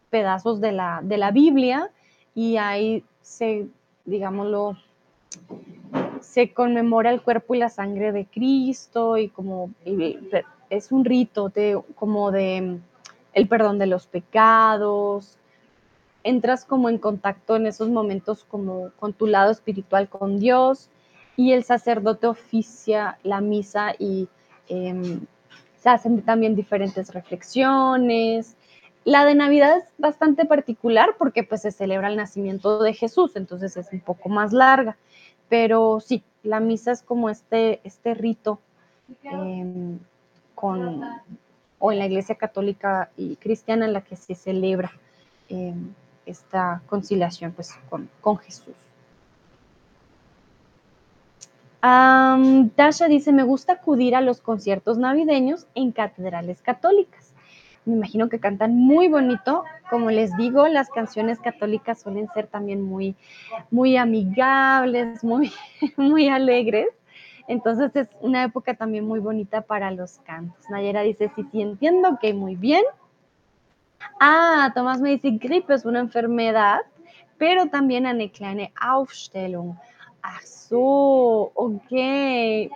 [0.09, 1.91] pedazos de la, de la Biblia
[2.35, 3.67] y ahí se,
[4.09, 4.77] digámoslo,
[6.21, 9.71] se conmemora el cuerpo y la sangre de Cristo y como
[10.69, 12.79] es un rito de, como de
[13.33, 15.37] el perdón de los pecados,
[16.23, 20.89] entras como en contacto en esos momentos como con tu lado espiritual con Dios
[21.37, 24.27] y el sacerdote oficia la misa y
[24.67, 25.21] em,
[25.77, 28.57] se hacen también diferentes reflexiones.
[29.09, 33.75] La de Navidad es bastante particular porque pues se celebra el nacimiento de Jesús, entonces
[33.75, 34.97] es un poco más larga,
[35.49, 38.59] pero sí, la misa es como este, este rito
[39.23, 39.97] em,
[40.53, 41.01] con,
[41.79, 44.91] o en la iglesia católica y cristiana en la que se celebra.
[45.49, 45.91] Em,
[46.27, 48.75] esta conciliación pues, con, Jesús.
[51.81, 57.28] Tasha dice, me gusta acudir a los conciertos navideños en catedrales católicas.
[57.89, 59.63] Me imagino que cantan muy bonito.
[59.89, 63.15] Como les digo, las canciones católicas suelen ser también muy,
[63.71, 65.51] muy amigables, muy,
[65.97, 66.87] muy alegres.
[67.47, 70.69] Entonces es una época también muy bonita para los cantos.
[70.69, 72.83] Nayera dice, sí, sí, entiendo que muy bien.
[74.19, 76.81] Ah, Tomás me dice, gripe es una enfermedad,
[77.39, 79.75] pero también eine kleine Aufstellung.
[80.69, 81.91] So, ok,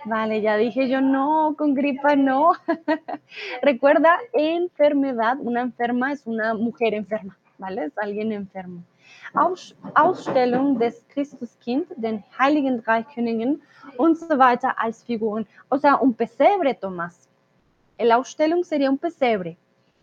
[0.04, 2.52] vale, ya dije yo no, con gripa no.
[3.62, 7.84] Recuerda, enfermedad, una enferma es una mujer enferma, ¿vale?
[7.84, 8.82] Es alguien enfermo.
[9.94, 13.62] Ausstellung des Christuskind, den Heiligen Drei Königen
[13.96, 15.46] und so weiter als Figuren.
[15.68, 17.28] O sea, un pesebre, Tomás.
[17.98, 19.56] El Ausstellung sería un pesebre.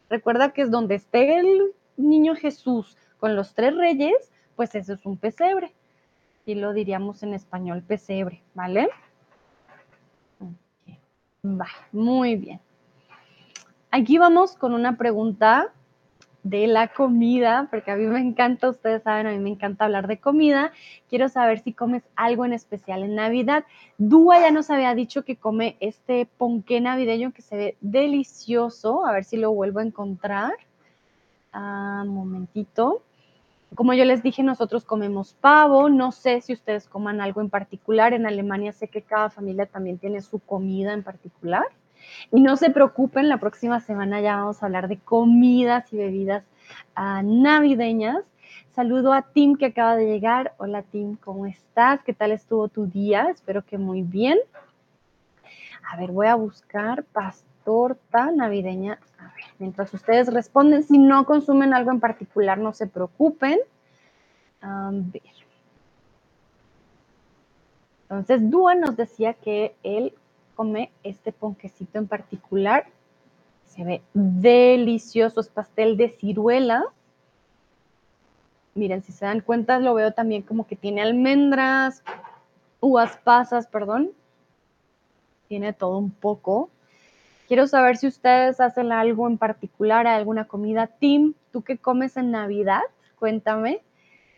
[0.09, 5.05] Recuerda que es donde esté el niño Jesús con los tres reyes, pues eso es
[5.05, 5.73] un pesebre.
[6.55, 8.89] Lo diríamos en español pesebre, ¿vale?
[11.43, 12.59] Va, muy bien.
[13.89, 15.73] Aquí vamos con una pregunta
[16.43, 20.07] de la comida, porque a mí me encanta, ustedes saben, a mí me encanta hablar
[20.07, 20.71] de comida.
[21.09, 23.65] Quiero saber si comes algo en especial en Navidad.
[23.97, 29.05] Dúa ya nos había dicho que come este ponqué navideño que se ve delicioso.
[29.05, 30.53] A ver si lo vuelvo a encontrar.
[31.53, 33.03] Ah, momentito.
[33.75, 35.89] Como yo les dije, nosotros comemos pavo.
[35.89, 38.13] No sé si ustedes coman algo en particular.
[38.13, 41.65] En Alemania sé que cada familia también tiene su comida en particular.
[42.31, 46.43] Y no se preocupen, la próxima semana ya vamos a hablar de comidas y bebidas
[46.95, 48.23] ah, navideñas.
[48.73, 50.53] Saludo a Tim que acaba de llegar.
[50.57, 52.01] Hola Tim, ¿cómo estás?
[52.03, 53.27] ¿Qué tal estuvo tu día?
[53.29, 54.39] Espero que muy bien.
[55.89, 58.99] A ver, voy a buscar pastorta navideña.
[59.59, 63.59] Mientras ustedes responden, si no consumen algo en particular, no se preocupen.
[64.61, 65.21] A ver.
[68.03, 70.13] Entonces, Dua nos decía que él
[70.55, 72.85] come este ponquecito en particular.
[73.67, 76.83] Se ve delicioso, es pastel de ciruela.
[78.75, 82.03] Miren, si se dan cuenta, lo veo también como que tiene almendras,
[82.79, 84.11] uvas pasas, perdón.
[85.47, 86.69] Tiene todo un poco.
[87.51, 90.87] Quiero saber si ustedes hacen algo en particular, alguna comida.
[90.87, 92.79] Tim, ¿tú qué comes en Navidad?
[93.19, 93.81] Cuéntame.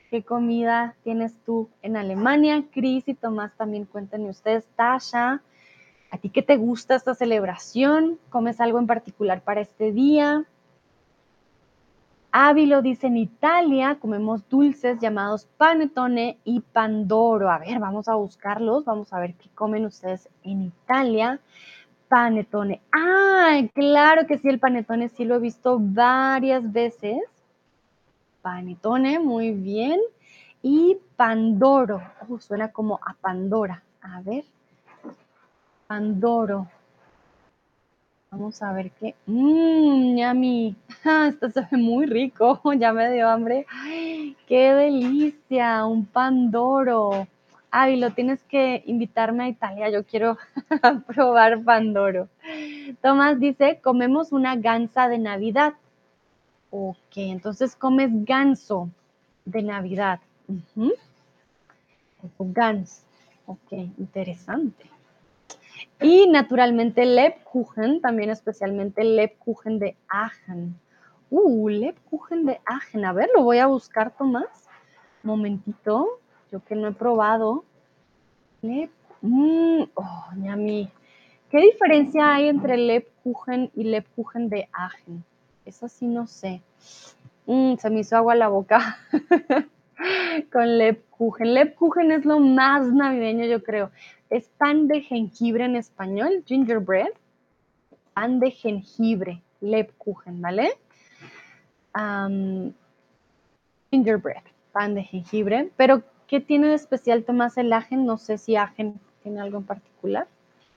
[0.10, 2.64] ¿Qué comida tienes tú en Alemania?
[2.74, 4.66] Cris y Tomás también cuéntenme ustedes.
[4.76, 5.44] Tasha,
[6.10, 8.18] ¿A ti qué te gusta esta celebración?
[8.32, 10.46] ¿Comes algo en particular para este día?
[12.32, 17.52] Ávilo dice, en Italia comemos dulces llamados panetone y pandoro.
[17.52, 21.40] A ver, vamos a buscarlos, vamos a ver qué comen ustedes en Italia.
[22.14, 22.80] Panetone.
[22.92, 27.18] Ah, claro que sí, el panetone sí lo he visto varias veces.
[28.44, 30.00] Panetone, muy bien.
[30.62, 32.04] Y pandoro.
[32.30, 33.82] Oh, suena como a Pandora.
[34.04, 34.44] A ver.
[35.88, 36.68] Pandoro.
[38.30, 39.16] Vamos a ver qué.
[39.26, 40.76] Mmm, yummy.
[41.30, 42.62] esto se ve muy rico.
[42.78, 43.66] Ya me dio hambre.
[43.72, 45.84] ¡Ay, qué delicia!
[45.88, 47.28] Un Pandoro.
[47.76, 49.90] Ay, lo tienes que invitarme a Italia.
[49.90, 50.38] Yo quiero
[51.08, 52.30] probar Pandoro.
[53.02, 55.74] Tomás dice: comemos una gansa de Navidad.
[56.70, 58.92] Ok, entonces comes ganso
[59.46, 60.20] de Navidad.
[62.38, 63.08] Gans.
[63.48, 64.86] Ok, interesante.
[66.00, 70.80] Y naturalmente Lebkuchen, también especialmente Lebkuchen de Aachen.
[71.32, 73.04] Uh, Lebkuchen de Aachen.
[73.04, 74.70] A ver, lo voy a buscar, Tomás.
[75.24, 76.20] Momentito.
[76.62, 77.64] Que no he probado.
[78.62, 78.90] Leb...
[79.22, 80.90] Mm, oh, ñami.
[81.50, 85.24] ¿Qué diferencia hay entre Lebkuchen y Lebkuchen de Aachen?
[85.66, 86.62] Eso sí no sé.
[87.46, 88.98] Mm, se me hizo agua la boca.
[90.52, 91.54] Con Lebkuchen.
[91.54, 93.92] Lebkuchen es lo más navideño, yo creo
[94.34, 97.12] es pan de jengibre en español, gingerbread,
[98.16, 100.72] pan de jengibre, Lebkuchen, ¿vale?
[103.92, 104.42] gingerbread,
[104.72, 105.70] pan de jengibre.
[105.78, 106.02] Pero,
[106.34, 108.08] ¿qué tiene de especial Tomás el ajen?
[108.08, 110.28] No sé si ajen tiene algo en particular.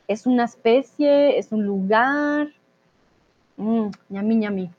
[0.07, 1.39] ¿Es una especie?
[1.39, 2.49] ¿Es un lugar?
[3.57, 4.71] Mmm, ñami, ñami.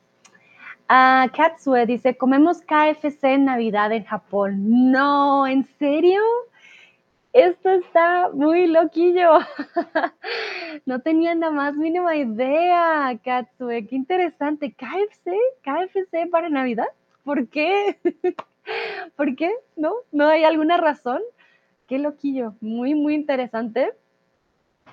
[0.88, 4.92] Ah, Katsue dice, comemos KFC en Navidad en Japón.
[4.92, 6.22] No, ¿en serio?
[7.34, 9.40] esto está muy loquillo.
[10.86, 13.88] no tenía nada más mínima idea, Katsue.
[13.88, 14.72] Qué interesante.
[14.74, 15.32] KFC,
[15.64, 16.86] KFC para Navidad.
[17.24, 17.98] ¿Por qué?
[19.16, 19.54] ¿Por qué?
[19.76, 19.94] ¿No?
[20.12, 21.22] ¿No hay alguna razón?
[21.88, 22.56] Qué loquillo.
[22.62, 23.94] Muy, muy interesante.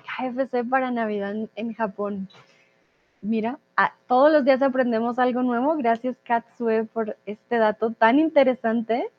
[0.05, 2.29] KFC para Navidad en, Japón.
[3.21, 3.59] Mira,
[4.07, 5.75] todos los días aprendemos algo nuevo.
[5.75, 9.09] Gracias, Katsue, por este dato tan interesante.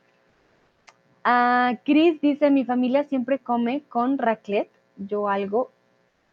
[1.25, 5.73] Ah, Chris dice, mi familia siempre come con raclette, yo algo,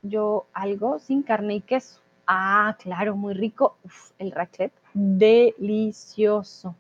[0.04, 2.00] yo algo sin carne y queso.
[2.28, 3.76] Ah, claro, muy rico.
[4.20, 6.76] el raclette, delicioso.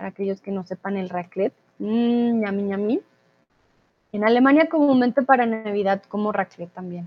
[0.00, 3.00] Para aquellos que no sepan el raclette, mmm, ñami, ñami.
[4.12, 7.06] En Alemania comúnmente para Navidad como raclette también.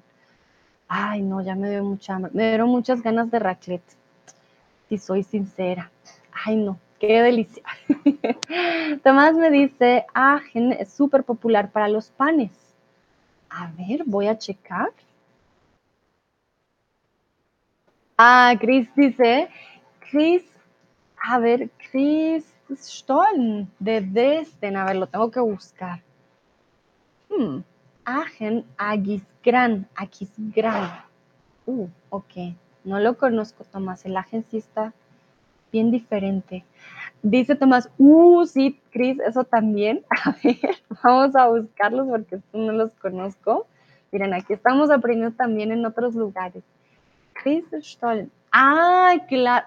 [0.88, 3.98] Ay, no, ya me dio mucha Me dieron muchas ganas de raclette,
[4.88, 5.90] si soy sincera.
[6.46, 7.64] Ay, no, qué delicia.
[9.04, 12.52] Tomás me dice, ajen es súper popular para los panes.
[13.50, 14.92] A ver, voy a checar.
[18.20, 19.50] Ah, Chris dice,
[20.12, 20.44] Chris,
[21.18, 24.78] a ver, Chris, Stollen, de Dresden.
[24.78, 26.02] A ver, lo tengo que buscar.
[27.30, 27.60] Hmm.
[28.06, 31.04] Agen Agisgran, Agisgran.
[31.66, 32.56] Uh, ok.
[32.84, 34.06] No lo conozco, Tomás.
[34.06, 34.94] El Agen sí está
[35.72, 36.66] bien diferente.
[37.22, 40.04] Dice Tomás, uh, sí, Cris, eso también.
[40.26, 40.60] A ver,
[41.04, 43.68] vamos a buscarlos porque no los conozco.
[44.12, 46.64] Miren, aquí estamos aprendiendo también en otros lugares.
[47.34, 48.32] Chris Stollen.
[48.56, 49.66] ¡Ay, claro!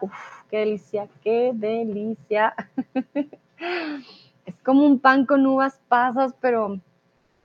[0.49, 2.55] Qué delicia, qué delicia.
[4.47, 6.79] es como un pan con uvas pasas, pero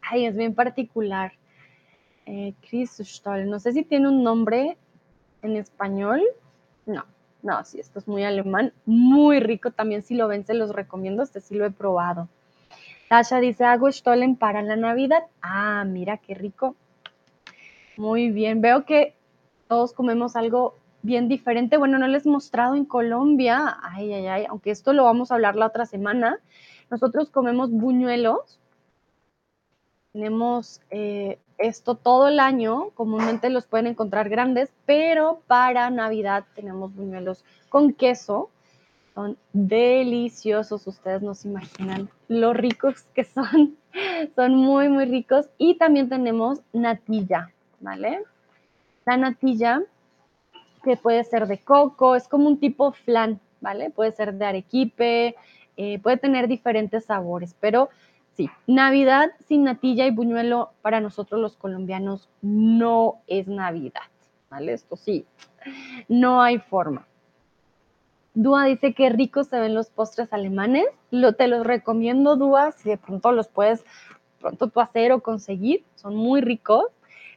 [0.03, 1.33] ay, es bien particular.
[2.27, 3.49] Eh, Chris Stollen.
[3.49, 4.77] No sé si tiene un nombre
[5.41, 6.21] en español.
[6.85, 7.05] No,
[7.41, 8.71] no, sí, esto es muy alemán.
[8.85, 10.03] Muy rico también.
[10.03, 11.23] Si lo ven, se los recomiendo.
[11.23, 12.29] Este sí lo he probado.
[13.09, 15.23] Tasha dice, hago Stollen para la Navidad.
[15.41, 16.75] Ah, mira qué rico.
[17.97, 18.61] Muy bien.
[18.61, 19.15] Veo que
[19.67, 21.77] todos comemos algo bien diferente.
[21.77, 25.35] Bueno, no les he mostrado en Colombia, ay, ay, ay, aunque esto lo vamos a
[25.35, 26.39] hablar la otra semana.
[26.89, 28.59] Nosotros comemos buñuelos.
[30.13, 36.93] Tenemos eh, esto todo el año, comúnmente los pueden encontrar grandes, pero para Navidad tenemos
[36.93, 38.49] buñuelos con queso.
[39.15, 43.75] Son deliciosos, ustedes no se imaginan lo ricos que son.
[44.35, 45.49] Son muy, muy ricos.
[45.57, 48.23] Y también tenemos natilla, ¿vale?
[49.05, 49.81] La natilla,
[50.83, 53.89] que puede ser de coco, es como un tipo flan, ¿vale?
[53.89, 55.35] Puede ser de arequipe,
[55.77, 57.89] eh, puede tener diferentes sabores, pero
[58.33, 64.01] sí, Navidad sin natilla y buñuelo para nosotros los colombianos no es Navidad,
[64.49, 64.73] ¿vale?
[64.73, 65.25] Esto sí,
[66.07, 67.07] no hay forma.
[68.33, 70.85] Dúa dice que ricos se ven los postres alemanes.
[71.09, 73.83] Lo, te los recomiendo, Dúa, si de pronto los puedes
[74.39, 75.83] pronto tú hacer o conseguir.
[75.95, 76.85] Son muy ricos.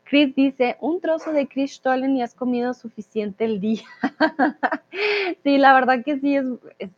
[0.04, 3.82] Chris dice, un trozo de Chris Stollen y has comido suficiente el día.
[5.42, 6.44] sí, la verdad que sí, es,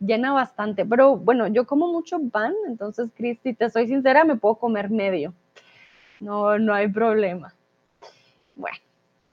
[0.01, 0.85] llena bastante.
[0.85, 4.91] Pero bueno, yo como mucho pan, entonces Chris, si te soy sincera, me puedo comer
[4.91, 5.33] medio.
[6.21, 7.55] No, no hay problema.
[8.57, 8.79] Bueno,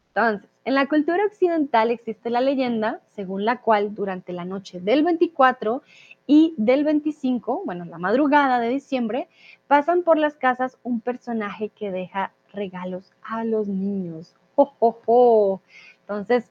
[0.08, 5.04] entonces, en la cultura occidental existe la leyenda según la cual durante la noche del
[5.04, 5.82] 24
[6.28, 9.28] y del 25, bueno, la madrugada de diciembre,
[9.68, 14.36] pasan por las casas un personaje que deja regalos a los niños.
[14.56, 15.62] ¡Jo,
[16.02, 16.50] Entonces,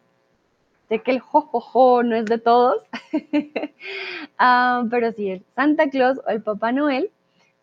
[0.88, 2.82] sé que el jojojo no es de todos,
[4.38, 7.10] ah, pero sí, el Santa Claus o el Papá Noel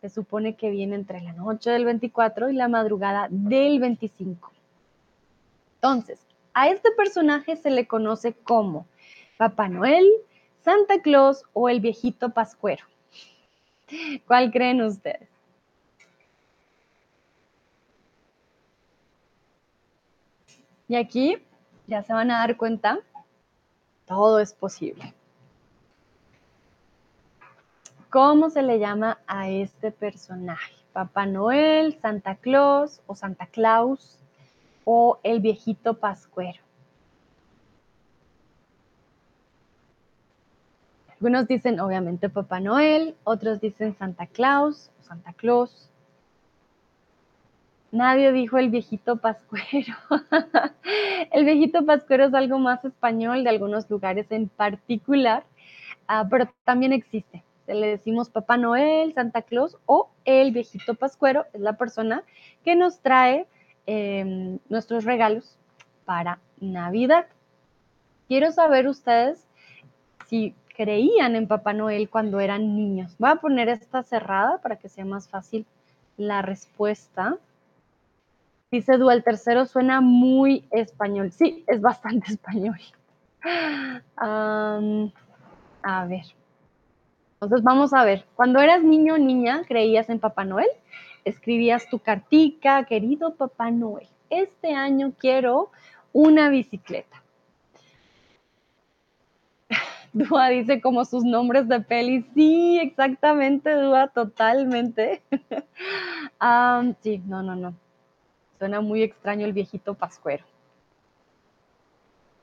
[0.01, 4.51] se supone que viene entre la noche del 24 y la madrugada del 25.
[5.75, 6.19] Entonces,
[6.53, 8.85] a este personaje se le conoce como
[9.37, 10.05] Papá Noel,
[10.61, 12.85] Santa Claus o el viejito pascuero.
[14.27, 15.28] ¿Cuál creen ustedes?
[20.89, 21.37] Y aquí
[21.85, 22.99] ya se van a dar cuenta,
[24.07, 25.13] todo es posible.
[28.09, 30.73] ¿Cómo se le llama a este personaje?
[30.91, 34.17] Papá Noel, Santa Claus o Santa Claus
[34.83, 36.59] o el viejito pascuero.
[41.11, 45.91] Algunos dicen obviamente Papá Noel, otros dicen Santa Claus o Santa Claus.
[47.91, 49.95] Nadie dijo el viejito pascuero.
[51.31, 55.43] el viejito pascuero es algo más español de algunos lugares en particular,
[56.07, 57.43] ah, pero también existe.
[57.65, 62.23] Le decimos Papá Noel, Santa Claus o el viejito pascuero es la persona
[62.63, 63.47] que nos trae
[63.85, 65.57] em, nuestros regalos
[66.05, 67.27] para Navidad.
[68.27, 69.47] Quiero saber ustedes
[70.27, 73.15] si creían en Papá Noel cuando eran niños.
[73.19, 75.65] Voy a poner esta cerrada para que sea más fácil
[76.17, 77.37] la respuesta.
[78.71, 81.31] Dice Du, el tercero suena muy español.
[81.31, 82.79] Sí, es bastante español.
[84.15, 86.25] a ver.
[87.33, 88.25] Entonces vamos a ver.
[88.35, 90.67] Cuando eras niño o niña, creías en Papá Noel,
[91.25, 95.71] escribías tu cartica, querido Papá Noel, este año quiero
[96.11, 97.23] una bicicleta.
[100.13, 102.23] Dua dice como sus nombres de peli.
[102.35, 105.21] Sí, exactamente, Dua, totalmente.
[107.01, 107.73] sí, no, no, no.
[108.59, 110.43] Suena muy extraño el viejito pascuero.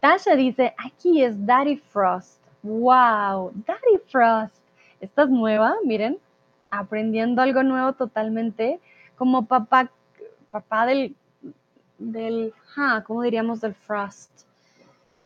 [0.00, 2.42] Tasha dice, aquí es Daddy Frost.
[2.62, 3.52] ¡Wow!
[3.66, 4.56] Daddy Frost.
[4.98, 6.18] Esta es nueva, miren,
[6.70, 8.80] aprendiendo algo nuevo totalmente,
[9.16, 9.90] como papá,
[10.50, 11.14] papá del,
[11.98, 12.54] del,
[13.06, 14.30] ¿cómo diríamos del Frost?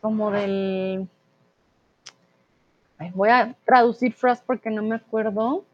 [0.01, 1.09] Como del,
[3.15, 5.65] voy a traducir Frost porque no me acuerdo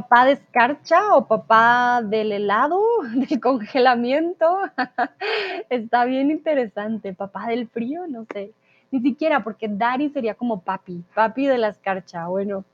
[0.00, 2.80] papá de escarcha o papá del helado,
[3.14, 4.58] del congelamiento.
[5.70, 7.14] Está bien interesante.
[7.14, 8.52] Papá del frío, no sé.
[8.90, 12.26] Ni siquiera, porque daddy sería como papi, papi de la escarcha.
[12.28, 12.64] Bueno,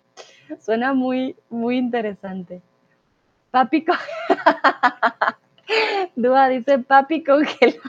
[0.61, 2.63] Suena muy, muy interesante.
[3.51, 3.85] Papi
[6.17, 7.81] Dúa dice papi congelado.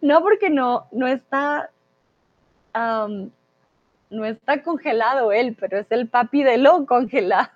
[0.00, 1.70] No, porque no, no está,
[4.10, 7.50] no está congelado él, pero es el papi de lo congelado.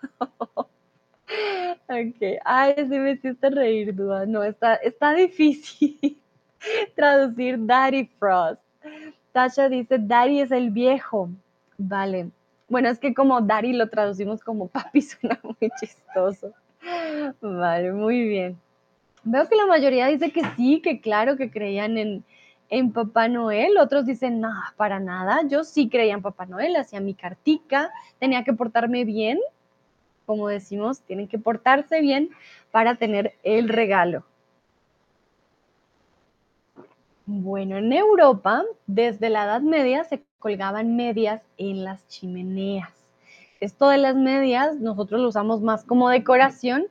[1.89, 4.27] Ok, ay, sí me hiciste reír, Dúa.
[4.27, 6.21] No, está, está difícil
[6.97, 8.61] traducir Daddy Frost.
[9.33, 11.29] Tasha dice, Daddy es el viejo.
[11.77, 12.31] Vale.
[12.69, 16.53] Bueno, es que como Daddy lo traducimos como papi, suena muy chistoso.
[17.41, 18.59] Vale, muy bien.
[19.25, 22.25] Veo que la mayoría dice que sí, que claro, que creían en,
[22.75, 23.79] en Papá Noel.
[23.79, 25.43] Otros dicen, no, para nada.
[25.47, 29.39] Yo sí creía en Papá Noel, hacía mi cartica, tenía que portarme bien.
[30.27, 32.31] Como decimos, tienen que portarse bien
[32.73, 34.25] para tener el regalo.
[37.27, 42.91] Bueno, en Europa, desde la Edad Media se colgaban medias en las chimeneas.
[43.61, 46.87] Esto de las medias nosotros lo usamos más como decoración,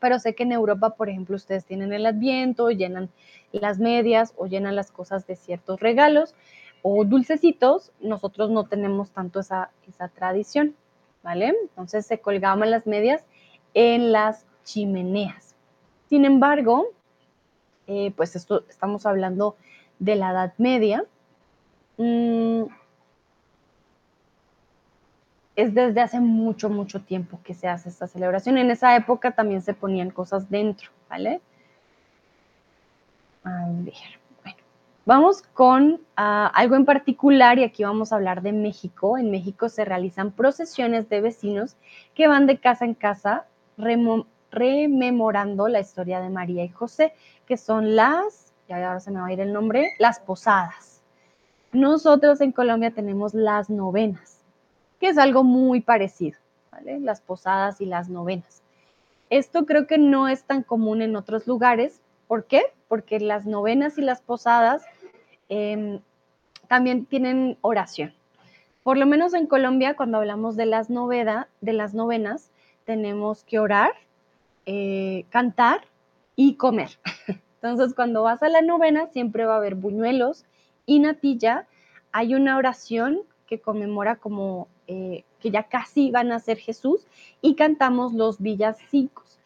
[0.00, 3.08] pero sé que en Europa, por ejemplo, ustedes tienen el adviento, llenan
[3.60, 6.34] las medias o llenan las cosas de ciertos regalos
[6.82, 7.92] o dulcecitos.
[8.00, 10.74] Nosotros no tenemos tanto esa, esa tradición,
[11.22, 11.54] ¿vale?
[11.62, 13.24] Entonces se colgaban las medias
[13.74, 15.54] en las chimeneas.
[16.08, 16.88] Sin embargo,
[17.86, 19.56] eh, pues esto estamos hablando
[19.98, 21.04] de la Edad Media.
[21.96, 22.64] Mm,
[25.56, 28.58] es desde hace mucho, mucho tiempo que se hace esta celebración.
[28.58, 31.40] En esa época también se ponían cosas dentro, ¿vale?
[35.06, 39.18] Vamos con ah, algo en particular y aquí vamos a hablar de México.
[39.18, 41.76] En México se realizan procesiones de vecinos
[42.14, 43.46] que van de casa en casa
[44.50, 47.12] rememorando la historia de María y José,
[47.46, 51.02] que son las, ya ahora se me va a ir el nombre, las posadas.
[51.72, 54.34] Nosotros en Colombia tenemos las novenas
[55.04, 56.38] que es algo muy parecido.
[56.82, 58.62] Las posadas y las novenas.
[59.28, 62.00] Esto creo que no es tan común en otros lugares.
[62.26, 62.62] ¿Por qué?
[62.88, 64.84] Porque las novenas y las posadas
[65.48, 66.00] em,
[66.68, 68.14] también tienen oración.
[68.82, 72.50] Por lo menos en Colombia, cuando hablamos de las, noveda, de las novenas,
[72.84, 73.92] tenemos que orar,
[74.66, 75.86] eh, cantar
[76.36, 76.90] y comer.
[77.62, 80.44] Entonces, cuando vas a la novena, siempre va a haber buñuelos
[80.84, 81.66] y natilla.
[82.12, 87.06] Hay una oración que conmemora como eh, que ya casi van a ser Jesús
[87.40, 89.38] y cantamos los villancicos.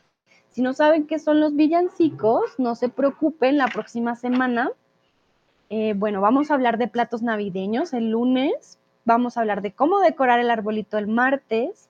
[0.58, 4.72] Si no saben qué son los villancicos, no se preocupen, la próxima semana,
[5.70, 10.00] eh, bueno, vamos a hablar de platos navideños el lunes, vamos a hablar de cómo
[10.00, 11.88] decorar el arbolito el martes,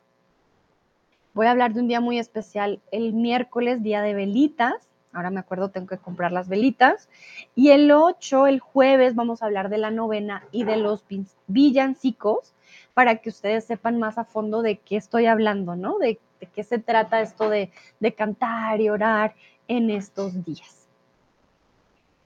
[1.32, 5.40] voy a hablar de un día muy especial el miércoles, día de velitas, ahora me
[5.40, 7.08] acuerdo, tengo que comprar las velitas.
[7.54, 11.06] Y el 8, el jueves, vamos a hablar de la novena y de los
[11.46, 12.52] villancicos
[12.92, 15.98] para que ustedes sepan más a fondo de qué estoy hablando, ¿no?
[15.98, 17.70] De, qué se trata esto de,
[18.16, 19.34] cantar y orar
[19.66, 20.88] en estos días.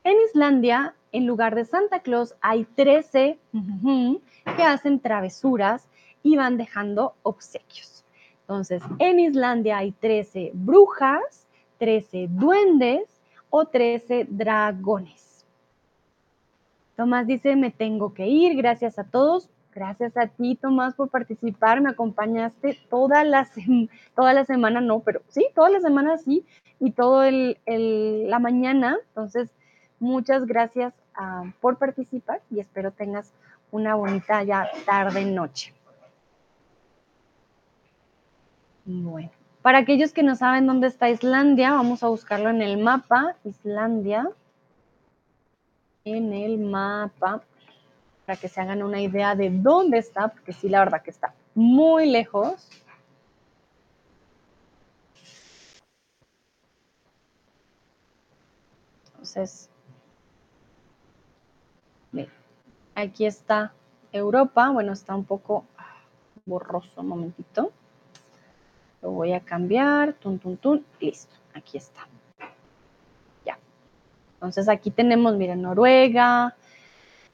[0.04, 3.38] En Islandia, en lugar de Santa Claus, hay 13
[4.56, 5.88] que hacen travesuras
[6.22, 8.04] y van dejando obsequios.
[8.42, 11.46] Entonces, en Islandia hay 13 brujas,
[11.78, 15.46] 13 duendes o 13 dragones.
[16.96, 19.48] Tomás dice, me tengo que ir, gracias a todos.
[19.74, 21.80] Gracias a ti, Tomás, por participar.
[21.80, 23.48] Me acompañaste toda la,
[24.14, 26.44] toda semana, no, pero sí, toda la semana sí,
[26.78, 28.98] y todo el, la mañana.
[29.08, 29.50] Entonces,
[29.98, 33.32] muchas gracias ah, por participar y espero tengas
[33.70, 35.72] una bonita ya tarde, noche.
[38.84, 39.30] Bueno,
[39.62, 43.36] para aquellos que no saben dónde está Islandia, vamos a buscarlo en el mapa.
[43.44, 44.28] Islandia.
[46.04, 47.42] En el mapa
[48.26, 51.34] para que se hagan una idea de dónde está, porque sí, la verdad que está
[51.54, 52.68] muy lejos.
[59.06, 59.70] Entonces,
[62.94, 63.72] aquí está
[64.12, 64.70] Europa.
[64.70, 65.64] Bueno, está un poco
[66.44, 67.72] borroso, un momentito.
[69.00, 72.06] Lo voy a cambiar, tun, tun, tun, listo, aquí está.
[73.44, 73.58] Ya.
[74.34, 76.54] Entonces aquí tenemos, miren, Noruega,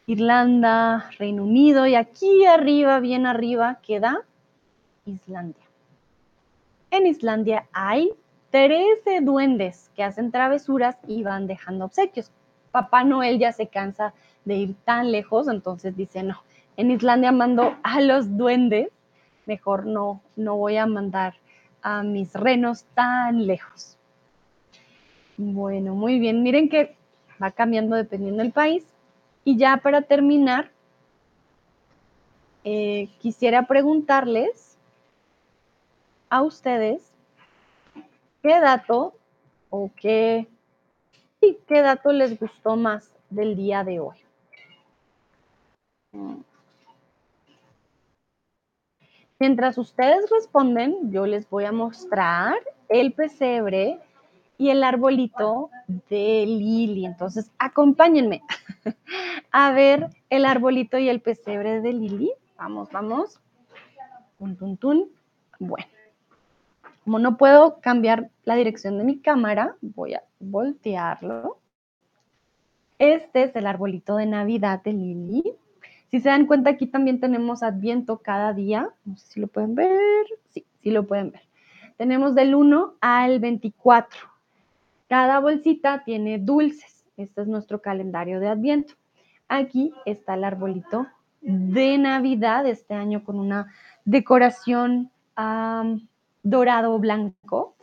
[0.09, 4.25] Irlanda, Reino Unido y aquí arriba, bien arriba, queda
[5.05, 5.63] Islandia.
[6.91, 8.15] En Islandia hay
[8.51, 12.33] 13 duendes que hacen travesuras y van dejando obsequios.
[12.71, 14.15] Papá Noel ya se cansa
[14.47, 16.43] de ir tan lejos, entonces dice, no,
[16.79, 18.89] en Islandia mando a los duendes,
[19.45, 21.35] mejor no, no voy a mandar
[21.83, 23.99] a mis renos tan lejos.
[25.37, 26.97] Bueno, muy bien, miren que
[27.43, 28.87] va cambiando dependiendo del país.
[29.49, 30.71] Y ya para terminar,
[32.65, 34.77] eh, quisiera preguntarles
[36.29, 37.11] a ustedes
[38.43, 39.15] qué dato
[39.71, 40.47] o qué,
[41.41, 44.19] qué dato les gustó más del día de hoy.
[49.39, 52.53] Mientras ustedes responden, yo les voy a mostrar
[52.91, 53.99] el pesebre
[54.59, 55.71] y el arbolito
[56.11, 57.07] de Lili.
[57.07, 58.43] Entonces, acompáñenme
[59.53, 62.33] a ver el arbolito y el pesebre de Lili.
[62.59, 63.41] Vamos, vamos.
[64.39, 65.09] Tun, tun, tun.
[65.61, 65.87] Bueno,
[67.05, 71.59] como no puedo cambiar la dirección de mi cámara, voy a voltearlo.
[72.99, 75.55] Este es el arbolito de Navidad de Lili.
[76.11, 78.91] Si se dan cuenta, aquí también tenemos Adviento cada día.
[79.05, 80.27] No sé si lo pueden ver.
[80.51, 81.43] Sí, sí lo pueden ver.
[81.97, 84.38] Tenemos del 1 al 24.
[85.09, 87.05] Cada bolsita tiene dulces.
[87.17, 88.95] Este es nuestro calendario de Adviento.
[89.49, 91.07] Aquí está el arbolito
[91.41, 93.73] de Navidad este año con una
[94.05, 95.11] decoración
[96.43, 97.75] dorado blanco.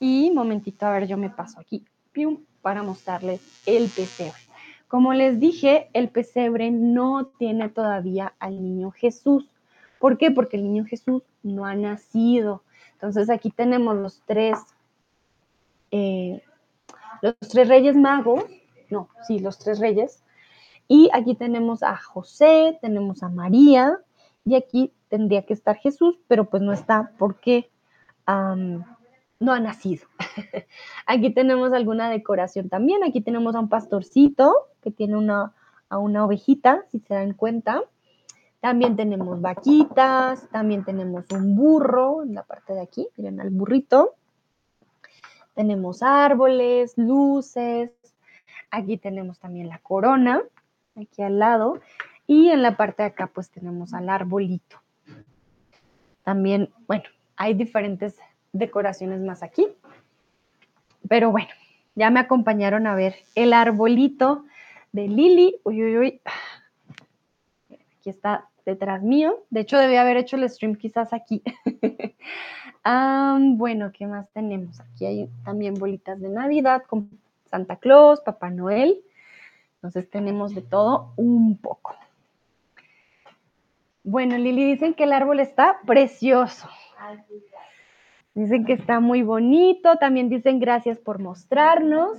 [0.00, 1.84] Y momentito, a ver, yo me paso aquí
[2.60, 4.40] para mostrarles el pesebre.
[4.88, 9.48] Como les dije, el pesebre no tiene todavía al niño Jesús.
[9.98, 10.30] ¿Por qué?
[10.30, 12.62] Porque el niño Jesús no ha nacido.
[12.94, 14.58] Entonces aquí tenemos los tres,
[15.92, 16.42] eh,
[17.22, 18.44] los tres reyes magos,
[18.90, 20.22] no, sí, los tres reyes.
[20.88, 23.98] Y aquí tenemos a José, tenemos a María,
[24.44, 27.70] y aquí tendría que estar Jesús, pero pues no está porque
[28.26, 30.06] no ha nacido.
[31.06, 33.04] aquí tenemos alguna decoración también.
[33.04, 35.54] Aquí tenemos a un pastorcito que tiene una,
[35.88, 37.82] a una ovejita, si se dan cuenta.
[38.60, 44.14] También tenemos vaquitas, también tenemos un burro en la parte de aquí, miren al burrito.
[45.54, 47.90] Tenemos árboles, luces.
[48.70, 50.42] Aquí tenemos también la corona,
[50.96, 51.80] aquí al lado.
[52.26, 54.80] Y en la parte de acá pues tenemos al arbolito.
[56.22, 57.04] También, bueno,
[57.36, 58.16] hay diferentes
[58.52, 59.66] decoraciones más aquí.
[61.08, 61.50] Pero bueno,
[61.94, 64.44] ya me acompañaron a ver el arbolito
[64.92, 65.56] de Lili.
[65.64, 66.20] Uy, uy, uy.
[67.98, 69.44] Aquí está detrás mío.
[69.50, 71.42] De hecho, debía haber hecho el stream quizás aquí.
[72.84, 74.80] bueno, ¿qué más tenemos?
[74.80, 77.10] Aquí hay también bolitas de Navidad con
[77.46, 79.02] Santa Claus, Papá Noel.
[79.76, 81.94] Entonces tenemos de todo un poco.
[84.04, 86.68] Bueno, Lili, dicen que el árbol está precioso.
[88.34, 92.18] Dicen que está muy bonito, también dicen gracias por mostrarnos.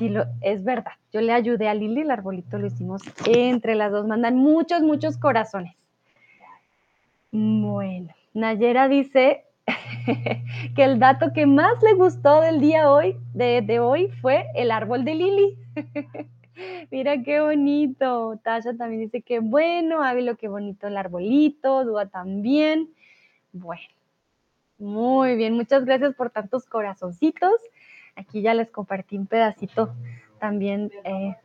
[0.00, 3.92] Y lo, es verdad, yo le ayudé a Lili, el arbolito lo hicimos entre las
[3.92, 5.76] dos, mandan muchos, muchos corazones.
[7.30, 9.44] Bueno, Nayera dice
[10.74, 14.70] que el dato que más le gustó del día hoy, de, de hoy fue el
[14.70, 15.58] árbol de Lili.
[16.90, 18.38] Mira qué bonito.
[18.42, 22.90] Tasha también dice que bueno, Ávilo, qué bonito el arbolito, Dúa también.
[23.52, 23.82] Bueno,
[24.78, 27.60] muy bien, muchas gracias por tantos corazoncitos.
[28.16, 29.94] Aquí ya les compartí un pedacito
[30.38, 30.90] también.
[31.04, 31.36] Eh,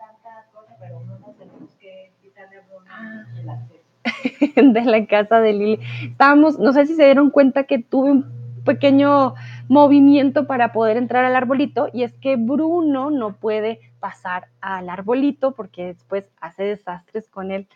[4.56, 5.80] de la casa de Lili.
[6.04, 8.26] Estábamos, no sé si se dieron cuenta que tuve un
[8.64, 9.36] pequeño
[9.68, 15.54] movimiento para poder entrar al arbolito y es que Bruno no puede pasar al arbolito
[15.54, 17.68] porque después hace desastres con el,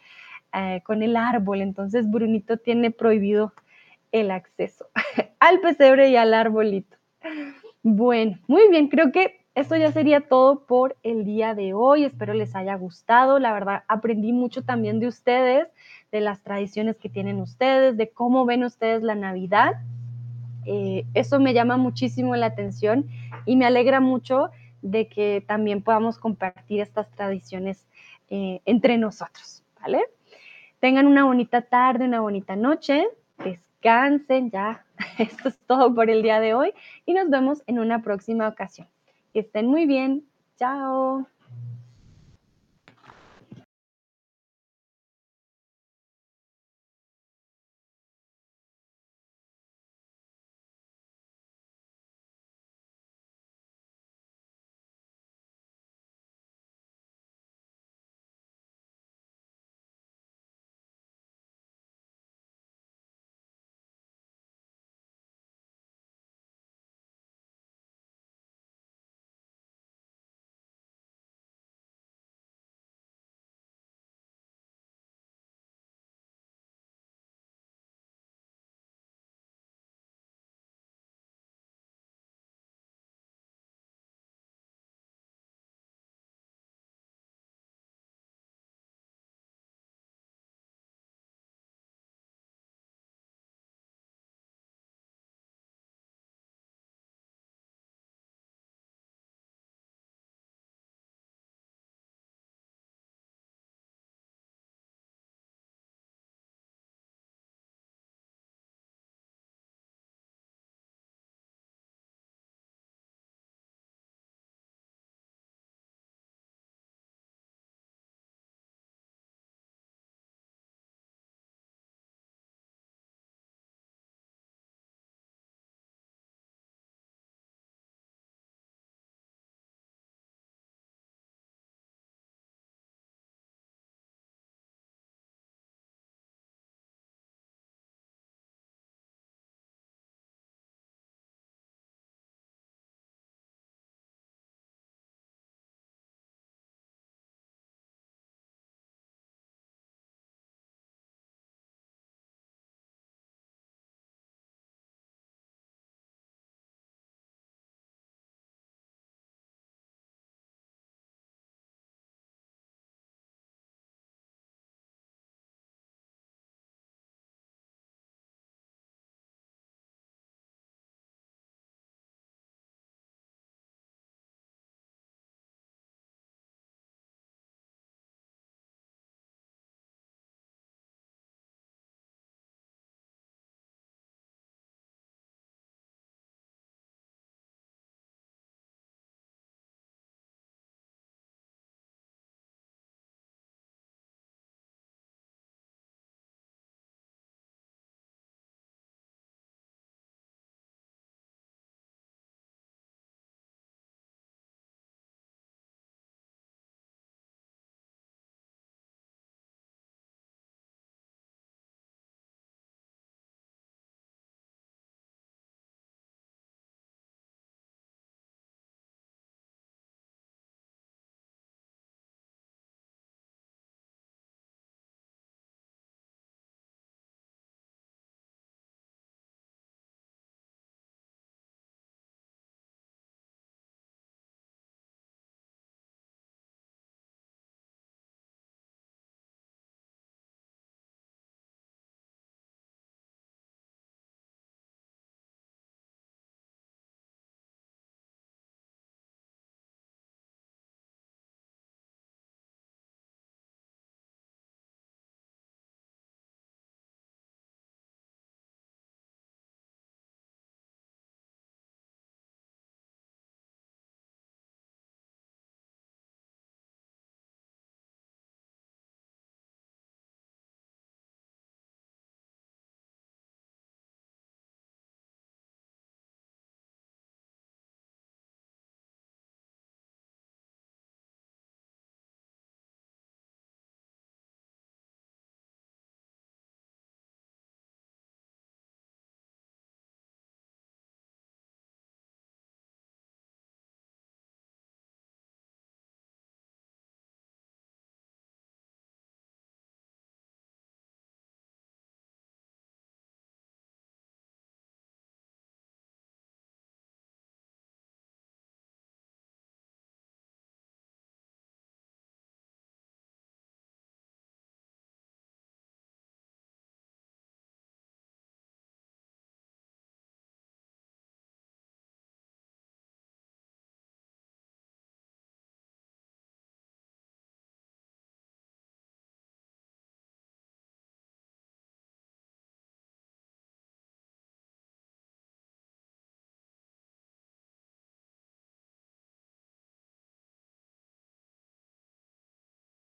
[0.54, 1.62] eh, con el árbol.
[1.62, 3.54] Entonces Brunito tiene prohibido
[4.12, 4.88] el acceso
[5.40, 6.98] al pesebre y al arbolito.
[7.84, 12.06] Bueno, muy bien, creo que esto ya sería todo por el día de hoy.
[12.06, 13.40] Espero les haya gustado.
[13.40, 15.68] La verdad, aprendí mucho también de ustedes,
[16.12, 19.82] de las tradiciones que tienen ustedes, de cómo ven ustedes la Navidad.
[20.66, 23.08] Eh, eso me llama muchísimo la atención
[23.46, 24.50] y me alegra mucho
[24.82, 27.86] de que también podamos compartir estas tradiciones
[28.30, 30.02] eh, entre nosotros, ¿vale?
[30.80, 33.08] Tengan una bonita tarde, una bonita noche
[33.80, 34.86] descansen ya.
[35.18, 36.74] Esto es todo por el día de hoy
[37.06, 38.88] y nos vemos en una próxima ocasión.
[39.34, 40.26] Que estén muy bien.
[40.58, 41.28] Chao.